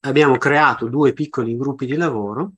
abbiamo 0.00 0.36
creato 0.36 0.88
due 0.88 1.14
piccoli 1.14 1.56
gruppi 1.56 1.86
di 1.86 1.96
lavoro 1.96 2.52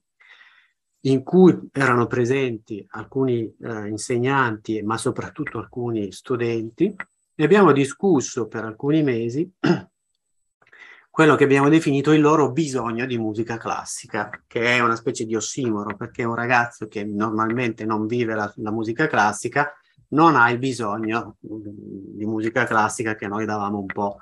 in 1.03 1.23
cui 1.23 1.69
erano 1.73 2.07
presenti 2.07 2.85
alcuni 2.91 3.55
eh, 3.63 3.89
insegnanti, 3.89 4.83
ma 4.83 4.99
soprattutto 4.99 5.59
alcuni 5.59 6.13
studenti, 6.13 6.95
e 7.35 7.45
abbiamo 7.45 7.73
discusso 7.73 8.47
per 8.49 8.65
alcuni 8.65 9.03
mesi 9.03 9.51
quello 11.11 11.37
che 11.37 11.45
abbiamo 11.45 11.69
definito 11.69 12.13
il 12.13 12.21
loro 12.21 12.53
bisogno 12.53 13.07
di 13.07 13.17
musica 13.17 13.57
classica, 13.57 14.31
che 14.47 14.77
è 14.77 14.81
una 14.81 14.97
specie 14.97 15.25
di 15.25 15.35
ossimoro, 15.35 15.97
perché 15.97 16.25
un 16.25 16.35
ragazzo 16.35 16.87
che 16.87 17.05
normalmente 17.05 17.87
non 17.87 18.07
vive 18.07 18.35
la, 18.35 18.53
la 18.57 18.71
musica 18.71 19.07
classica 19.07 19.73
non 20.09 20.35
ha 20.37 20.51
il 20.51 20.59
bisogno 20.59 21.37
di 21.41 22.27
musica 22.27 22.65
classica 22.65 23.15
che 23.15 23.29
noi 23.29 23.45
davamo 23.45 23.79
un 23.79 23.87
po' 23.87 24.19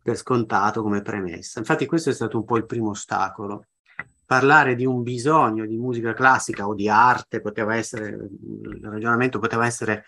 per 0.00 0.16
scontato 0.16 0.82
come 0.82 1.02
premessa. 1.02 1.58
Infatti 1.58 1.84
questo 1.84 2.10
è 2.10 2.12
stato 2.12 2.38
un 2.38 2.44
po' 2.44 2.56
il 2.56 2.64
primo 2.64 2.90
ostacolo 2.90 3.66
parlare 4.26 4.74
di 4.74 4.84
un 4.84 5.02
bisogno 5.02 5.64
di 5.64 5.76
musica 5.76 6.12
classica 6.12 6.66
o 6.66 6.74
di 6.74 6.88
arte, 6.88 7.40
poteva 7.40 7.76
essere, 7.76 8.08
il 8.08 8.80
ragionamento 8.82 9.38
poteva 9.38 9.64
essere 9.64 10.04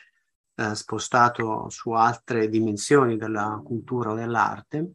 eh, 0.57 0.74
spostato 0.74 1.70
su 1.70 1.92
altre 1.92 2.48
dimensioni 2.48 3.16
della 3.16 3.62
cultura 3.64 4.11
o 4.11 4.14
dell'arte. 4.14 4.92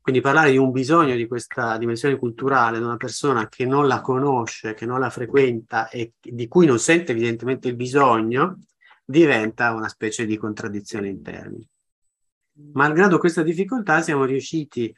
Quindi 0.00 0.20
parlare 0.20 0.50
di 0.50 0.56
un 0.56 0.70
bisogno 0.72 1.14
di 1.14 1.26
questa 1.26 1.78
dimensione 1.78 2.18
culturale 2.18 2.78
di 2.78 2.84
una 2.84 2.96
persona 2.96 3.48
che 3.48 3.64
non 3.64 3.86
la 3.86 4.00
conosce, 4.00 4.74
che 4.74 4.86
non 4.86 5.00
la 5.00 5.10
frequenta 5.10 5.88
e 5.88 6.12
di 6.20 6.48
cui 6.48 6.66
non 6.66 6.78
sente 6.78 7.12
evidentemente 7.12 7.68
il 7.68 7.76
bisogno, 7.76 8.58
diventa 9.04 9.72
una 9.72 9.88
specie 9.88 10.26
di 10.26 10.36
contraddizione 10.36 11.08
in 11.08 11.22
termini. 11.22 11.68
Malgrado 12.72 13.18
questa 13.18 13.42
difficoltà 13.42 14.00
siamo 14.00 14.24
riusciti 14.24 14.94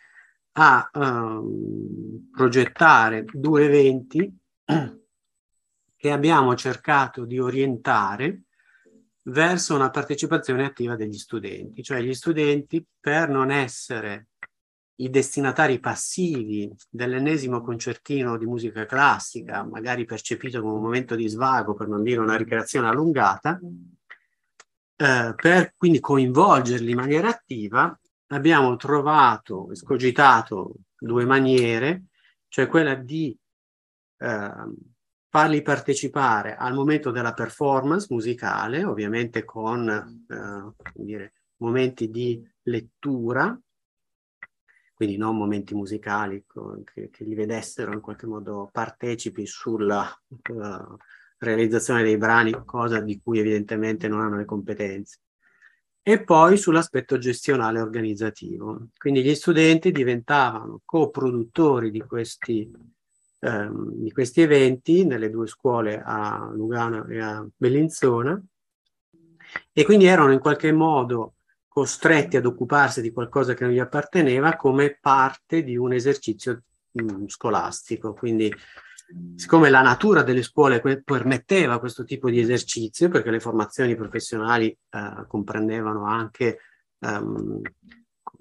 a 0.61 0.90
um, 0.94 2.31
progettare 2.33 3.25
due 3.25 3.64
eventi 3.64 4.37
che 5.97 6.11
abbiamo 6.11 6.57
cercato 6.57 7.25
di 7.25 7.38
orientare 7.38 8.42
verso 9.25 9.77
una 9.77 9.90
partecipazione 9.90 10.64
attiva 10.64 10.97
degli 10.97 11.16
studenti, 11.16 11.83
cioè 11.85 12.01
gli 12.01 12.14
studenti 12.14 12.85
per 12.99 13.29
non 13.29 13.53
essere 13.53 14.29
i 14.97 15.11
destinatari 15.11 15.79
passivi 15.79 16.68
dell'ennesimo 16.90 17.61
concertino 17.61 18.37
di 18.37 18.47
musica 18.47 18.85
classica, 18.85 19.62
magari 19.62 20.07
percepito 20.07 20.61
come 20.61 20.73
un 20.73 20.83
momento 20.83 21.14
di 21.14 21.29
svago, 21.29 21.75
per 21.75 21.87
non 21.87 22.03
dire 22.03 22.18
una 22.18 22.37
ricreazione 22.37 22.88
allungata, 22.88 23.61
eh, 24.97 25.35
per 25.37 25.75
quindi 25.77 26.01
coinvolgerli 26.01 26.90
in 26.90 26.97
maniera 26.97 27.29
attiva 27.29 27.97
abbiamo 28.28 28.76
trovato, 28.76 29.70
escogitato 29.70 30.74
due 30.98 31.24
maniere, 31.24 32.04
cioè 32.48 32.66
quella 32.66 32.94
di 32.94 33.36
eh, 34.18 34.52
farli 35.28 35.62
partecipare 35.62 36.56
al 36.56 36.74
momento 36.74 37.10
della 37.10 37.34
performance 37.34 38.06
musicale, 38.10 38.84
ovviamente 38.84 39.44
con 39.44 39.88
eh, 39.88 40.86
dire, 40.94 41.34
momenti 41.58 42.10
di 42.10 42.42
lettura, 42.62 43.58
quindi 44.94 45.16
non 45.16 45.36
momenti 45.36 45.74
musicali 45.74 46.44
che, 46.92 47.08
che, 47.10 47.24
li 47.24 47.34
vedessero 47.34 47.92
in 47.92 48.00
qualche 48.00 48.26
modo 48.26 48.68
partecipi 48.72 49.46
sulla 49.46 50.04
uh, 50.26 50.96
realizzazione 51.38 52.02
dei 52.02 52.16
brani, 52.16 52.64
cosa 52.64 53.00
di 53.00 53.20
cui 53.22 53.38
evidentemente 53.38 54.08
non 54.08 54.22
hanno 54.22 54.38
le 54.38 54.44
competenze 54.44 55.20
e 56.09 56.25
poi 56.25 56.57
sull'aspetto 56.57 57.18
gestionale 57.18 57.83
organizzativo. 57.83 58.87
Quindi 58.97 59.23
gli 59.23 59.35
studenti 59.35 59.92
diventavano 59.92 60.81
coproduttori 60.83 61.90
di 61.90 62.01
questi, 62.01 62.73
ehm, 63.40 63.90
di 63.92 64.11
questi 64.11 64.40
eventi 64.40 65.05
nelle 65.05 65.29
due 65.29 65.47
scuole 65.47 66.01
a 66.03 66.49
Lugano 66.51 67.07
e 67.09 67.21
a 67.21 67.47
Bellinzona 67.55 68.42
e 69.71 69.85
quindi 69.85 70.07
erano 70.07 70.33
in 70.33 70.38
qualche 70.38 70.73
modo 70.73 71.35
costretti 71.68 72.38
ad 72.38 72.47
occuparsi 72.47 73.03
di 73.03 73.12
qualcosa 73.12 73.53
che 73.53 73.64
non 73.64 73.75
gli 73.75 73.79
apparteneva 73.79 74.57
come 74.57 74.97
parte 74.99 75.62
di 75.62 75.77
un 75.77 75.92
esercizio 75.92 76.62
mh, 76.90 77.27
scolastico. 77.27 78.14
Quindi 78.14 78.51
siccome 79.37 79.71
la 79.71 79.83
natura 79.83 80.23
delle 80.23 80.42
scuole 80.42 80.81
permetteva 80.81 81.79
questo 81.79 82.05
tipo 82.05 82.29
di 82.31 82.40
esercizio, 82.40 83.09
perché 83.09 83.31
le 83.31 83.40
formazioni 83.40 83.97
professionali 83.97 84.66
eh, 84.68 85.25
comprendevano 85.27 86.05
anche 86.05 86.59
um, 86.99 87.61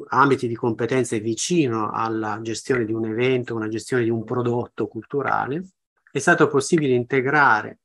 ambiti 0.10 0.48
di 0.48 0.56
competenze 0.56 1.20
vicino 1.20 1.92
alla 1.92 2.40
gestione 2.42 2.86
di 2.86 2.94
un 2.94 3.06
evento, 3.06 3.56
una 3.56 3.70
gestione 3.70 4.04
di 4.04 4.10
un 4.10 4.24
prodotto 4.24 4.88
culturale, 4.88 5.68
è 6.12 6.20
stato 6.20 6.48
possibile 6.48 6.94
integrare 6.94 7.80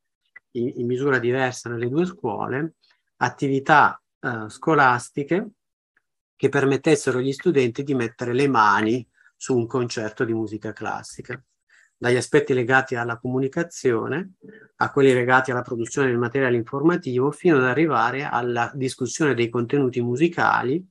in, 0.52 0.72
in 0.76 0.86
misura 0.86 1.18
diversa 1.18 1.68
nelle 1.68 1.88
due 1.88 2.04
scuole 2.04 2.74
attività 3.16 4.00
eh, 4.20 4.48
scolastiche 4.48 5.50
che 6.36 6.48
permettessero 6.48 7.18
agli 7.18 7.32
studenti 7.32 7.84
di 7.84 7.94
mettere 7.94 8.32
le 8.32 8.48
mani 8.48 9.06
su 9.36 9.56
un 9.56 9.66
concerto 9.66 10.24
di 10.24 10.32
musica 10.32 10.72
classica, 10.72 11.40
dagli 12.02 12.16
aspetti 12.16 12.52
legati 12.52 12.96
alla 12.96 13.16
comunicazione 13.16 14.32
a 14.78 14.90
quelli 14.90 15.14
legati 15.14 15.52
alla 15.52 15.62
produzione 15.62 16.08
del 16.08 16.18
materiale 16.18 16.56
informativo, 16.56 17.30
fino 17.30 17.58
ad 17.58 17.62
arrivare 17.62 18.24
alla 18.24 18.72
discussione 18.74 19.34
dei 19.34 19.48
contenuti 19.48 20.00
musicali, 20.02 20.84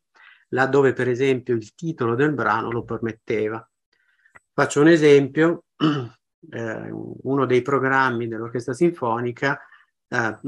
laddove 0.52 0.94
per 0.94 1.10
esempio 1.10 1.54
il 1.54 1.76
titolo 1.76 2.16
del 2.16 2.32
brano 2.32 2.72
lo 2.72 2.86
permetteva. 2.86 3.70
Faccio 4.54 4.80
un 4.80 4.88
esempio, 4.88 5.66
eh, 6.50 6.90
uno 6.90 7.46
dei 7.46 7.62
programmi 7.62 8.30
dell'orchestra 8.30 8.72
sinfonica 8.72 9.60
eh, 10.08 10.40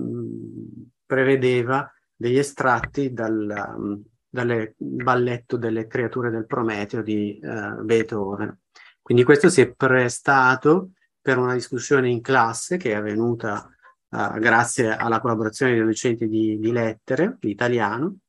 prevedeva 1.06 1.94
degli 2.16 2.38
estratti 2.38 3.12
dal, 3.12 4.02
dal 4.30 4.74
balletto 4.78 5.58
delle 5.58 5.88
creature 5.88 6.30
del 6.30 6.46
Prometeo 6.46 7.02
di 7.02 7.38
eh, 7.38 7.72
Beethoven. 7.82 8.58
Quindi 9.04 9.26
questo 9.26 9.50
si 9.50 9.60
è 9.60 9.70
prestato 9.74 10.92
per 11.22 11.38
una 11.38 11.54
discussione 11.54 12.10
in 12.10 12.22
classe 12.22 12.78
che 12.78 12.92
è 12.92 12.96
avvenuta 12.96 13.70
eh, 14.10 14.40
grazie 14.40 14.96
alla 14.96 15.20
collaborazione 15.20 15.74
dei 15.74 15.84
docenti 15.84 16.30
di, 16.30 16.58
di 16.58 16.72
lettere, 16.72 17.36
di 17.38 17.50
italiano, 17.50 18.20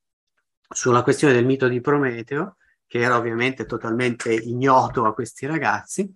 sulla 0.69 1.05
questione 1.05 1.33
del 1.33 1.47
mito 1.47 1.69
di 1.69 1.81
Prometeo, 1.81 2.57
che 2.89 2.99
era 2.99 3.17
ovviamente 3.17 3.67
totalmente 3.67 4.35
ignoto 4.35 5.05
a 5.05 5.15
questi 5.15 5.47
ragazzi, 5.47 6.13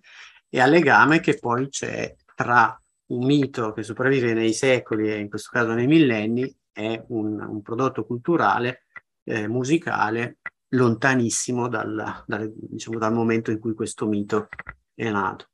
e 0.49 0.59
al 0.59 0.71
legame 0.71 1.21
che 1.21 1.37
poi 1.39 1.69
c'è 1.69 2.13
tra 2.35 2.77
un 3.07 3.25
mito 3.25 3.71
che 3.71 3.83
sopravvive 3.83 4.33
nei 4.33 4.53
secoli 4.53 5.09
e 5.09 5.19
in 5.19 5.29
questo 5.29 5.51
caso 5.53 5.73
nei 5.73 5.87
millenni 5.87 6.53
e 6.73 7.05
un, 7.07 7.39
un 7.39 7.61
prodotto 7.61 8.05
culturale, 8.05 8.87
eh, 9.23 9.47
musicale, 9.47 10.39
lontanissimo 10.69 11.67
dal, 11.67 12.23
dal, 12.25 12.51
diciamo, 12.55 12.97
dal 12.97 13.13
momento 13.13 13.51
in 13.51 13.59
cui 13.59 13.73
questo 13.73 14.07
mito 14.07 14.49
è 14.93 15.09
nato. 15.09 15.49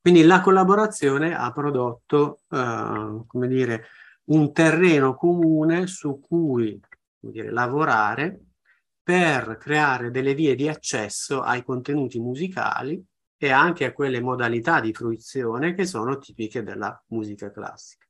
Quindi 0.00 0.24
la 0.24 0.40
collaborazione 0.40 1.34
ha 1.34 1.52
prodotto, 1.52 2.40
eh, 2.50 3.22
come 3.26 3.46
dire, 3.46 3.84
un 4.24 4.52
terreno 4.52 5.14
comune 5.14 5.86
su 5.86 6.18
cui 6.20 6.80
dire, 7.18 7.50
lavorare 7.50 8.40
per 9.02 9.56
creare 9.58 10.10
delle 10.10 10.34
vie 10.34 10.54
di 10.54 10.68
accesso 10.68 11.40
ai 11.40 11.62
contenuti 11.64 12.18
musicali 12.18 13.04
e 13.36 13.50
anche 13.50 13.84
a 13.84 13.92
quelle 13.92 14.20
modalità 14.20 14.80
di 14.80 14.92
fruizione 14.92 15.74
che 15.74 15.84
sono 15.86 16.18
tipiche 16.18 16.62
della 16.62 17.00
musica 17.08 17.50
classica. 17.50 18.06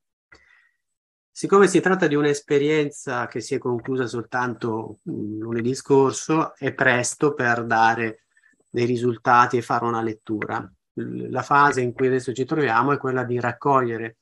Siccome 1.35 1.66
si 1.66 1.81
tratta 1.81 2.07
di 2.07 2.14
un'esperienza 2.14 3.27
che 3.27 3.40
si 3.40 3.55
è 3.55 3.59
conclusa 3.59 4.07
soltanto 4.07 4.99
mm, 5.11 5.40
lunedì 5.40 5.75
scorso, 5.75 6.55
è 6.57 6.75
presto 6.75 7.33
per 7.33 7.64
dare 7.64 8.27
dei 8.68 8.85
risultati 8.85 9.57
e 9.57 9.62
fare 9.62 9.87
una 9.87 10.03
lettura. 10.03 10.71
La 10.92 11.40
fase 11.40 11.81
in 11.81 11.95
cui 11.95 12.09
adesso 12.09 12.35
ci 12.35 12.45
troviamo 12.45 12.92
è 12.92 12.99
quella 12.99 13.25
di 13.25 13.40
raccogliere 13.40 14.18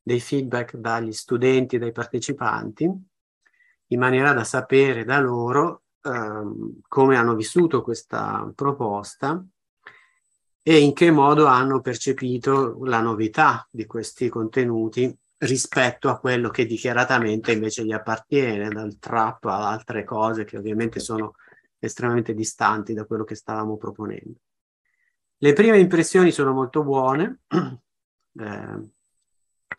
dei 0.00 0.20
feedback 0.20 0.76
dagli 0.76 1.12
studenti 1.12 1.76
e 1.76 1.78
dai 1.80 1.90
partecipanti, 1.90 2.88
in 3.86 3.98
maniera 3.98 4.32
da 4.32 4.44
sapere 4.44 5.04
da 5.04 5.18
loro 5.18 5.82
eh, 6.00 6.80
come 6.86 7.16
hanno 7.16 7.34
vissuto 7.34 7.82
questa 7.82 8.50
proposta 8.54 9.44
e 10.62 10.78
in 10.78 10.92
che 10.92 11.10
modo 11.10 11.46
hanno 11.46 11.80
percepito 11.80 12.78
la 12.84 13.00
novità 13.00 13.66
di 13.68 13.84
questi 13.84 14.28
contenuti 14.28 15.12
rispetto 15.42 16.08
a 16.08 16.18
quello 16.18 16.50
che 16.50 16.66
dichiaratamente 16.66 17.52
invece 17.52 17.84
gli 17.84 17.92
appartiene, 17.92 18.68
dal 18.68 18.98
trap 18.98 19.44
a 19.46 19.68
altre 19.68 20.04
cose 20.04 20.44
che 20.44 20.56
ovviamente 20.56 21.00
sono 21.00 21.34
estremamente 21.78 22.34
distanti 22.34 22.94
da 22.94 23.04
quello 23.04 23.24
che 23.24 23.34
stavamo 23.34 23.76
proponendo. 23.76 24.38
Le 25.38 25.52
prime 25.52 25.78
impressioni 25.78 26.30
sono 26.30 26.52
molto 26.52 26.84
buone, 26.84 27.40
eh, 27.48 28.90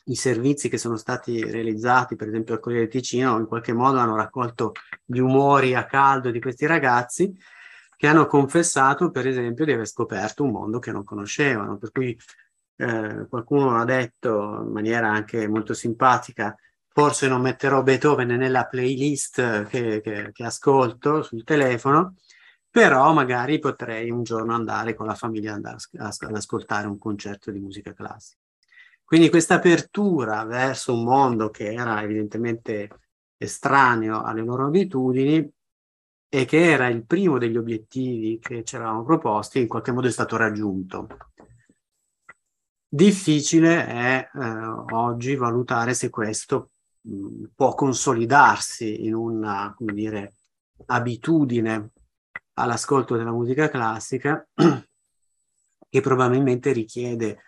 i 0.05 0.15
servizi 0.15 0.67
che 0.67 0.77
sono 0.77 0.97
stati 0.97 1.41
realizzati, 1.49 2.17
per 2.17 2.27
esempio 2.27 2.55
al 2.55 2.59
Corriere 2.59 2.89
Ticino, 2.89 3.39
in 3.39 3.45
qualche 3.45 3.71
modo 3.71 3.99
hanno 3.99 4.17
raccolto 4.17 4.73
gli 5.05 5.19
umori 5.19 5.75
a 5.75 5.85
caldo 5.85 6.29
di 6.29 6.41
questi 6.41 6.65
ragazzi 6.65 7.33
che 7.95 8.07
hanno 8.07 8.25
confessato, 8.25 9.11
per 9.11 9.25
esempio, 9.27 9.63
di 9.63 9.71
aver 9.71 9.87
scoperto 9.87 10.43
un 10.43 10.51
mondo 10.51 10.79
che 10.79 10.91
non 10.91 11.05
conoscevano, 11.05 11.77
per 11.77 11.91
cui 11.91 12.17
eh, 12.75 13.25
qualcuno 13.29 13.77
ha 13.77 13.85
detto 13.85 14.61
in 14.65 14.71
maniera 14.71 15.09
anche 15.09 15.47
molto 15.47 15.73
simpatica, 15.73 16.55
forse 16.87 17.27
non 17.27 17.41
metterò 17.41 17.83
Beethoven 17.83 18.29
nella 18.29 18.65
playlist 18.65 19.65
che, 19.67 20.01
che, 20.01 20.29
che 20.31 20.43
ascolto 20.43 21.23
sul 21.23 21.43
telefono, 21.43 22.15
però 22.69 23.13
magari 23.13 23.59
potrei 23.59 24.09
un 24.09 24.23
giorno 24.23 24.53
andare 24.55 24.95
con 24.95 25.05
la 25.05 25.15
famiglia 25.15 25.53
andare 25.53 25.77
ad 25.97 26.35
ascoltare 26.35 26.87
un 26.87 26.97
concerto 26.97 27.51
di 27.51 27.59
musica 27.59 27.93
classica. 27.93 28.39
Quindi 29.03 29.29
questa 29.29 29.55
apertura 29.55 30.43
verso 30.43 30.93
un 30.93 31.03
mondo 31.03 31.49
che 31.51 31.71
era 31.71 32.01
evidentemente 32.01 32.89
estraneo 33.37 34.23
alle 34.23 34.41
loro 34.41 34.65
abitudini 34.65 35.47
e 36.29 36.45
che 36.45 36.71
era 36.71 36.87
il 36.87 37.05
primo 37.05 37.37
degli 37.37 37.57
obiettivi 37.57 38.39
che 38.39 38.63
ci 38.63 38.75
eravamo 38.75 39.03
proposti, 39.03 39.59
in 39.59 39.67
qualche 39.67 39.91
modo 39.91 40.07
è 40.07 40.11
stato 40.11 40.35
raggiunto. 40.35 41.07
Difficile 42.93 43.87
è 43.87 44.29
eh, 44.31 44.39
oggi 44.91 45.35
valutare 45.35 45.95
se 45.95 46.11
questo 46.11 46.69
mm, 47.09 47.45
può 47.55 47.73
consolidarsi 47.73 49.05
in 49.05 49.15
una, 49.15 49.73
come 49.75 49.93
dire, 49.93 50.35
abitudine 50.85 51.89
all'ascolto 52.53 53.17
della 53.17 53.31
musica 53.31 53.67
classica 53.67 54.47
che 55.89 56.01
probabilmente 56.01 56.71
richiede 56.71 57.39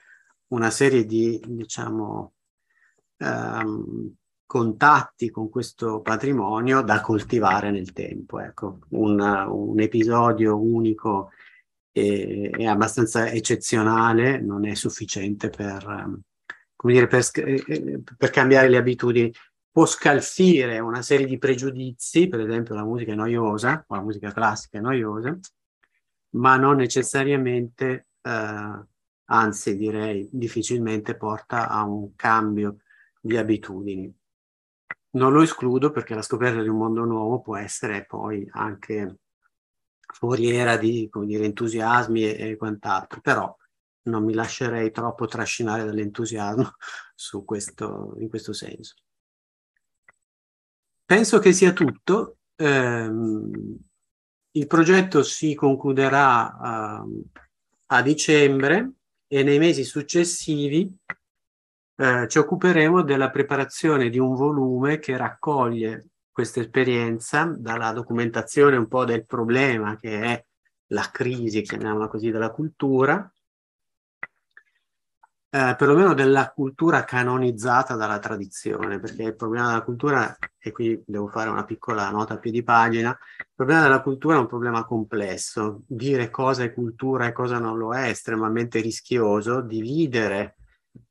una 0.48 0.72
serie 0.72 1.06
di, 1.06 1.40
diciamo, 1.46 2.34
ehm, 3.18 4.16
contatti 4.48 5.30
con 5.30 5.50
questo 5.50 6.02
patrimonio 6.02 6.82
da 6.82 7.02
coltivare 7.02 7.70
nel 7.70 7.94
tempo. 7.94 8.40
Ecco, 8.40 8.80
un, 8.90 9.20
un 9.20 9.80
episodio 9.80 10.60
unico 10.60 11.30
e, 11.98 12.52
e, 12.54 12.68
abbastanza 12.68 13.30
eccezionale 13.30 14.38
non 14.42 14.66
è 14.66 14.74
sufficiente 14.74 15.50
per, 15.50 16.20
come 16.76 16.94
dire, 16.94 17.08
per, 17.08 17.26
eh, 17.36 17.64
eh, 17.66 18.04
per 18.18 18.30
cambiare 18.32 18.68
le 18.68 18.76
abitudini. 18.76 19.34
Può 19.72 19.86
scalfire 19.86 20.80
una 20.80 21.02
serie 21.02 21.26
di 21.26 21.38
pregiudizi, 21.38 22.28
per 22.28 22.42
esempio 22.42 22.76
la 22.76 22.84
musica 22.84 23.14
è 23.14 23.16
noiosa, 23.16 23.86
o 23.88 23.96
la 23.96 24.02
musica 24.02 24.34
classica 24.34 24.78
è 24.78 24.82
noiosa, 24.82 25.40
ma 26.32 26.58
non 26.58 26.76
necessariamente, 26.76 28.08
eh, 28.22 28.86
anzi 29.26 29.78
direi 29.78 30.28
difficilmente 30.30 31.16
porta 31.16 31.70
a 31.70 31.84
un 31.86 32.14
cambio 32.16 32.80
di 33.22 33.38
abitudini. 33.38 34.14
Non 35.12 35.32
lo 35.32 35.42
escludo 35.42 35.92
perché 35.92 36.14
la 36.14 36.22
scoperta 36.22 36.62
di 36.62 36.68
un 36.68 36.78
mondo 36.78 37.06
nuovo 37.06 37.40
può 37.40 37.56
essere 37.56 38.06
poi 38.06 38.46
anche 38.52 39.20
foriera 40.18 40.78
di 40.78 41.10
dire, 41.26 41.44
entusiasmi 41.44 42.24
e, 42.24 42.52
e 42.52 42.56
quant'altro, 42.56 43.20
però 43.20 43.54
non 44.04 44.24
mi 44.24 44.34
lascerei 44.34 44.90
troppo 44.92 45.26
trascinare 45.26 45.84
dall'entusiasmo 45.84 46.72
questo, 47.44 48.16
in 48.20 48.30
questo 48.30 48.54
senso. 48.54 48.96
Penso 51.04 51.40
che 51.40 51.52
sia 51.52 51.74
tutto. 51.74 52.38
Eh, 52.56 53.12
il 54.52 54.68
progetto 54.68 55.22
si 55.22 55.54
concluderà 55.54 57.04
uh, 57.04 57.24
a 57.88 58.02
dicembre 58.02 58.92
e 59.28 59.44
nei 59.44 59.60
mesi 59.60 59.84
successivi 59.84 60.98
eh, 61.98 62.26
ci 62.30 62.38
occuperemo 62.38 63.04
della 63.04 63.30
preparazione 63.30 64.10
di 64.10 64.18
un 64.18 64.34
volume 64.34 65.00
che 65.00 65.18
raccoglie 65.18 66.12
questa 66.36 66.60
esperienza 66.60 67.46
dalla 67.58 67.94
documentazione 67.94 68.76
un 68.76 68.90
po' 68.90 69.06
del 69.06 69.26
problema 69.26 69.96
che 69.96 70.20
è 70.20 70.46
la 70.88 71.10
crisi, 71.10 71.62
chiamiamola 71.62 72.10
così, 72.10 72.30
della 72.30 72.52
cultura, 72.52 73.34
eh, 75.50 75.76
perlomeno 75.78 76.14
della 76.14 76.52
cultura 76.52 77.06
canonizzata 77.06 77.96
dalla 77.96 78.20
tradizione, 78.20 79.00
perché 79.00 79.24
il 79.24 79.36
problema 79.38 79.68
della 79.68 79.84
cultura, 79.84 80.38
e 80.58 80.74
qui 80.74 81.02
devo 81.08 81.30
fare 81.30 81.50
una 81.50 81.64
piccola 81.64 82.10
nota 82.10 82.34
a 82.34 82.38
piedi 82.38 82.64
pagina, 82.64 83.12
il 83.12 83.48
problema 83.56 83.84
della 83.84 84.02
cultura 84.02 84.36
è 84.36 84.40
un 84.40 84.48
problema 84.48 84.84
complesso, 84.84 85.84
dire 85.88 86.30
cosa 86.30 86.64
è 86.66 86.74
cultura 86.74 87.28
e 87.28 87.32
cosa 87.32 87.60
non 87.60 87.78
lo 87.78 87.94
è 87.94 88.08
è 88.08 88.10
estremamente 88.10 88.82
rischioso, 88.82 89.62
dividere 89.62 90.58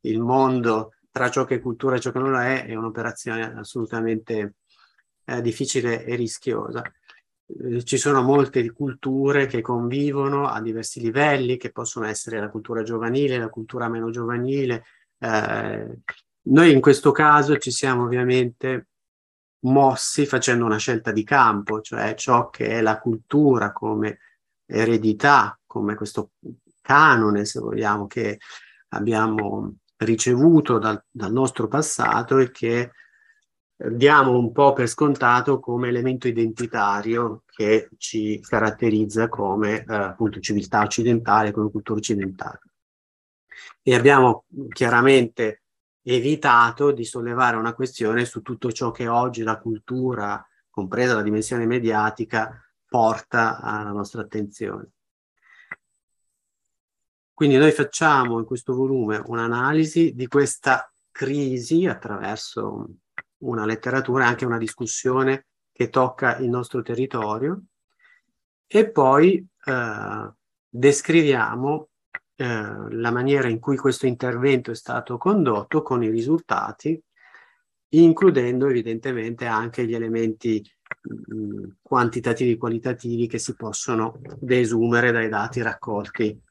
il 0.01 0.21
mondo 0.21 0.91
tra 1.11 1.31
ciò 1.31 1.47
che 1.47 1.55
è 1.55 1.61
cultura 1.63 1.97
e 1.97 2.01
ciò 2.01 2.11
che 2.11 2.19
non 2.19 2.33
lo 2.33 2.41
è 2.41 2.67
è 2.67 2.75
un'operazione 2.75 3.55
assolutamente 3.57 4.57
eh, 5.25 5.41
difficile 5.43 6.05
e 6.05 6.15
rischiosa. 6.17 6.83
eh, 7.47 7.85
ci 7.85 7.97
sono 7.97 8.23
molte 8.23 8.71
culture 8.73 9.47
che 9.47 9.61
convivono 9.61 10.49
a 10.49 10.61
diversi 10.61 11.01
livelli, 11.01 11.57
che 11.57 11.71
possono 11.71 12.07
essere 12.07 12.41
la 12.41 12.49
cultura 12.51 12.83
giovanile, 12.83 13.39
la 13.39 13.49
cultura 13.49 13.89
meno 13.89 14.11
giovanile. 14.11 14.85
Eh, 15.19 15.99
noi 16.47 16.73
in 16.73 16.81
questo 16.81 17.11
caso 17.13 17.57
ci 17.59 17.71
siamo 17.71 18.05
ovviamente 18.05 18.89
mossi 19.65 20.27
facendo 20.27 20.65
una 20.65 20.77
scelta 20.77 21.11
di 21.11 21.25
campo, 21.25 21.81
cioè 21.81 22.15
ciò 22.15 22.51
che 22.51 22.67
è 22.69 22.81
la 22.83 22.99
cultura 22.99 23.73
come 23.73 24.19
eredità, 24.67 25.59
come 25.67 25.95
questo 25.95 26.33
canone, 26.83 27.45
se 27.47 27.61
vogliamo, 27.61 28.07
che 28.07 28.39
abbiamo 28.89 29.77
ricevuto 29.97 30.79
dal, 30.79 31.03
dal 31.11 31.33
nostro 31.33 31.67
passato 31.67 32.39
e 32.39 32.51
che 32.51 32.91
diamo 33.77 34.37
un 34.37 34.53
po' 34.53 34.73
per 34.73 34.87
scontato 34.87 35.59
come 35.59 35.89
elemento 35.89 36.29
identitario 36.29 37.43
che 37.47 37.89
ci 37.97 38.41
caratterizza 38.41 39.29
come 39.29 39.85
eh, 39.85 39.95
appunto 39.95 40.41
civiltà 40.41 40.83
occidentale, 40.83 41.53
come 41.53 41.71
cultura 41.71 41.99
occidentale. 41.99 42.61
E 43.83 43.95
abbiamo 43.95 44.45
chiaramente 44.69 45.63
evitato 46.03 46.93
di 46.93 47.05
sollevare 47.05 47.57
una 47.57 47.75
questione 47.75 48.25
su 48.25 48.43
tutto 48.43 48.71
ciò 48.73 48.91
che 48.91 49.09
oggi 49.09 49.43
la 49.43 49.59
cultura, 49.59 50.47
compresa 50.71 51.15
la 51.15 51.23
dimensione 51.23 51.67
mediatica, 51.67 52.59
porta 52.87 53.61
alla 53.61 53.91
nostra 53.91 54.23
attenzione. 54.23 54.91
Quindi 57.33 57.57
noi 57.57 57.73
facciamo 57.73 58.39
in 58.39 58.45
questo 58.45 58.75
volume 58.75 59.21
un'analisi 59.25 60.15
di 60.15 60.29
questa 60.29 60.89
crisi 61.11 61.87
attraverso 61.87 62.99
una 63.45 63.65
letteratura 63.65 64.27
anche 64.27 64.45
una 64.45 64.59
discussione 64.59 65.47
che 65.73 65.89
tocca 65.89 66.39
il 66.39 66.49
nostro 66.49 66.83
territorio. 66.83 67.63
E 68.67 68.91
poi 68.91 69.47
eh, 69.65 70.33
descriviamo 70.69 71.89
eh, 72.37 72.45
la 72.91 73.11
maniera 73.11 73.49
in 73.49 73.61
cui 73.61 73.77
questo 73.77 74.07
intervento 74.07 74.71
è 74.71 74.75
stato 74.75 75.17
condotto 75.17 75.83
con 75.83 76.03
i 76.03 76.11
risultati, 76.11 77.01
includendo 77.91 78.69
evidentemente 78.69 79.47
anche 79.47 79.87
gli 79.87 79.95
elementi 79.95 80.65
mh, 81.03 81.35
mm, 81.35 81.65
quantitativi 81.83 82.53
e 82.53 82.57
qualitativi 82.57 83.27
che 83.27 83.39
si 83.39 83.55
possono 83.55 84.21
desumere 84.41 85.13
dai 85.13 85.29
dati 85.29 85.63
raccolti 85.63 86.43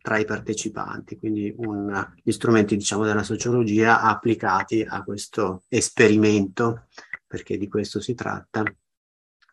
tra 0.00 0.18
i 0.18 0.24
partecipanti, 0.24 1.18
quindi 1.18 1.54
un, 1.58 2.12
gli 2.22 2.32
strumenti 2.32 2.76
diciamo, 2.76 3.04
della 3.04 3.22
sociologia 3.22 4.00
applicati 4.00 4.82
a 4.82 5.02
questo 5.04 5.62
esperimento, 5.68 6.86
perché 7.26 7.56
di 7.56 7.68
questo 7.68 8.00
si 8.00 8.14
tratta, 8.14 8.64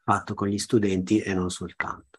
fatto 0.03 0.33
con 0.33 0.47
gli 0.47 0.57
studenti 0.57 1.19
e 1.19 1.33
non 1.33 1.49
soltanto. 1.49 2.12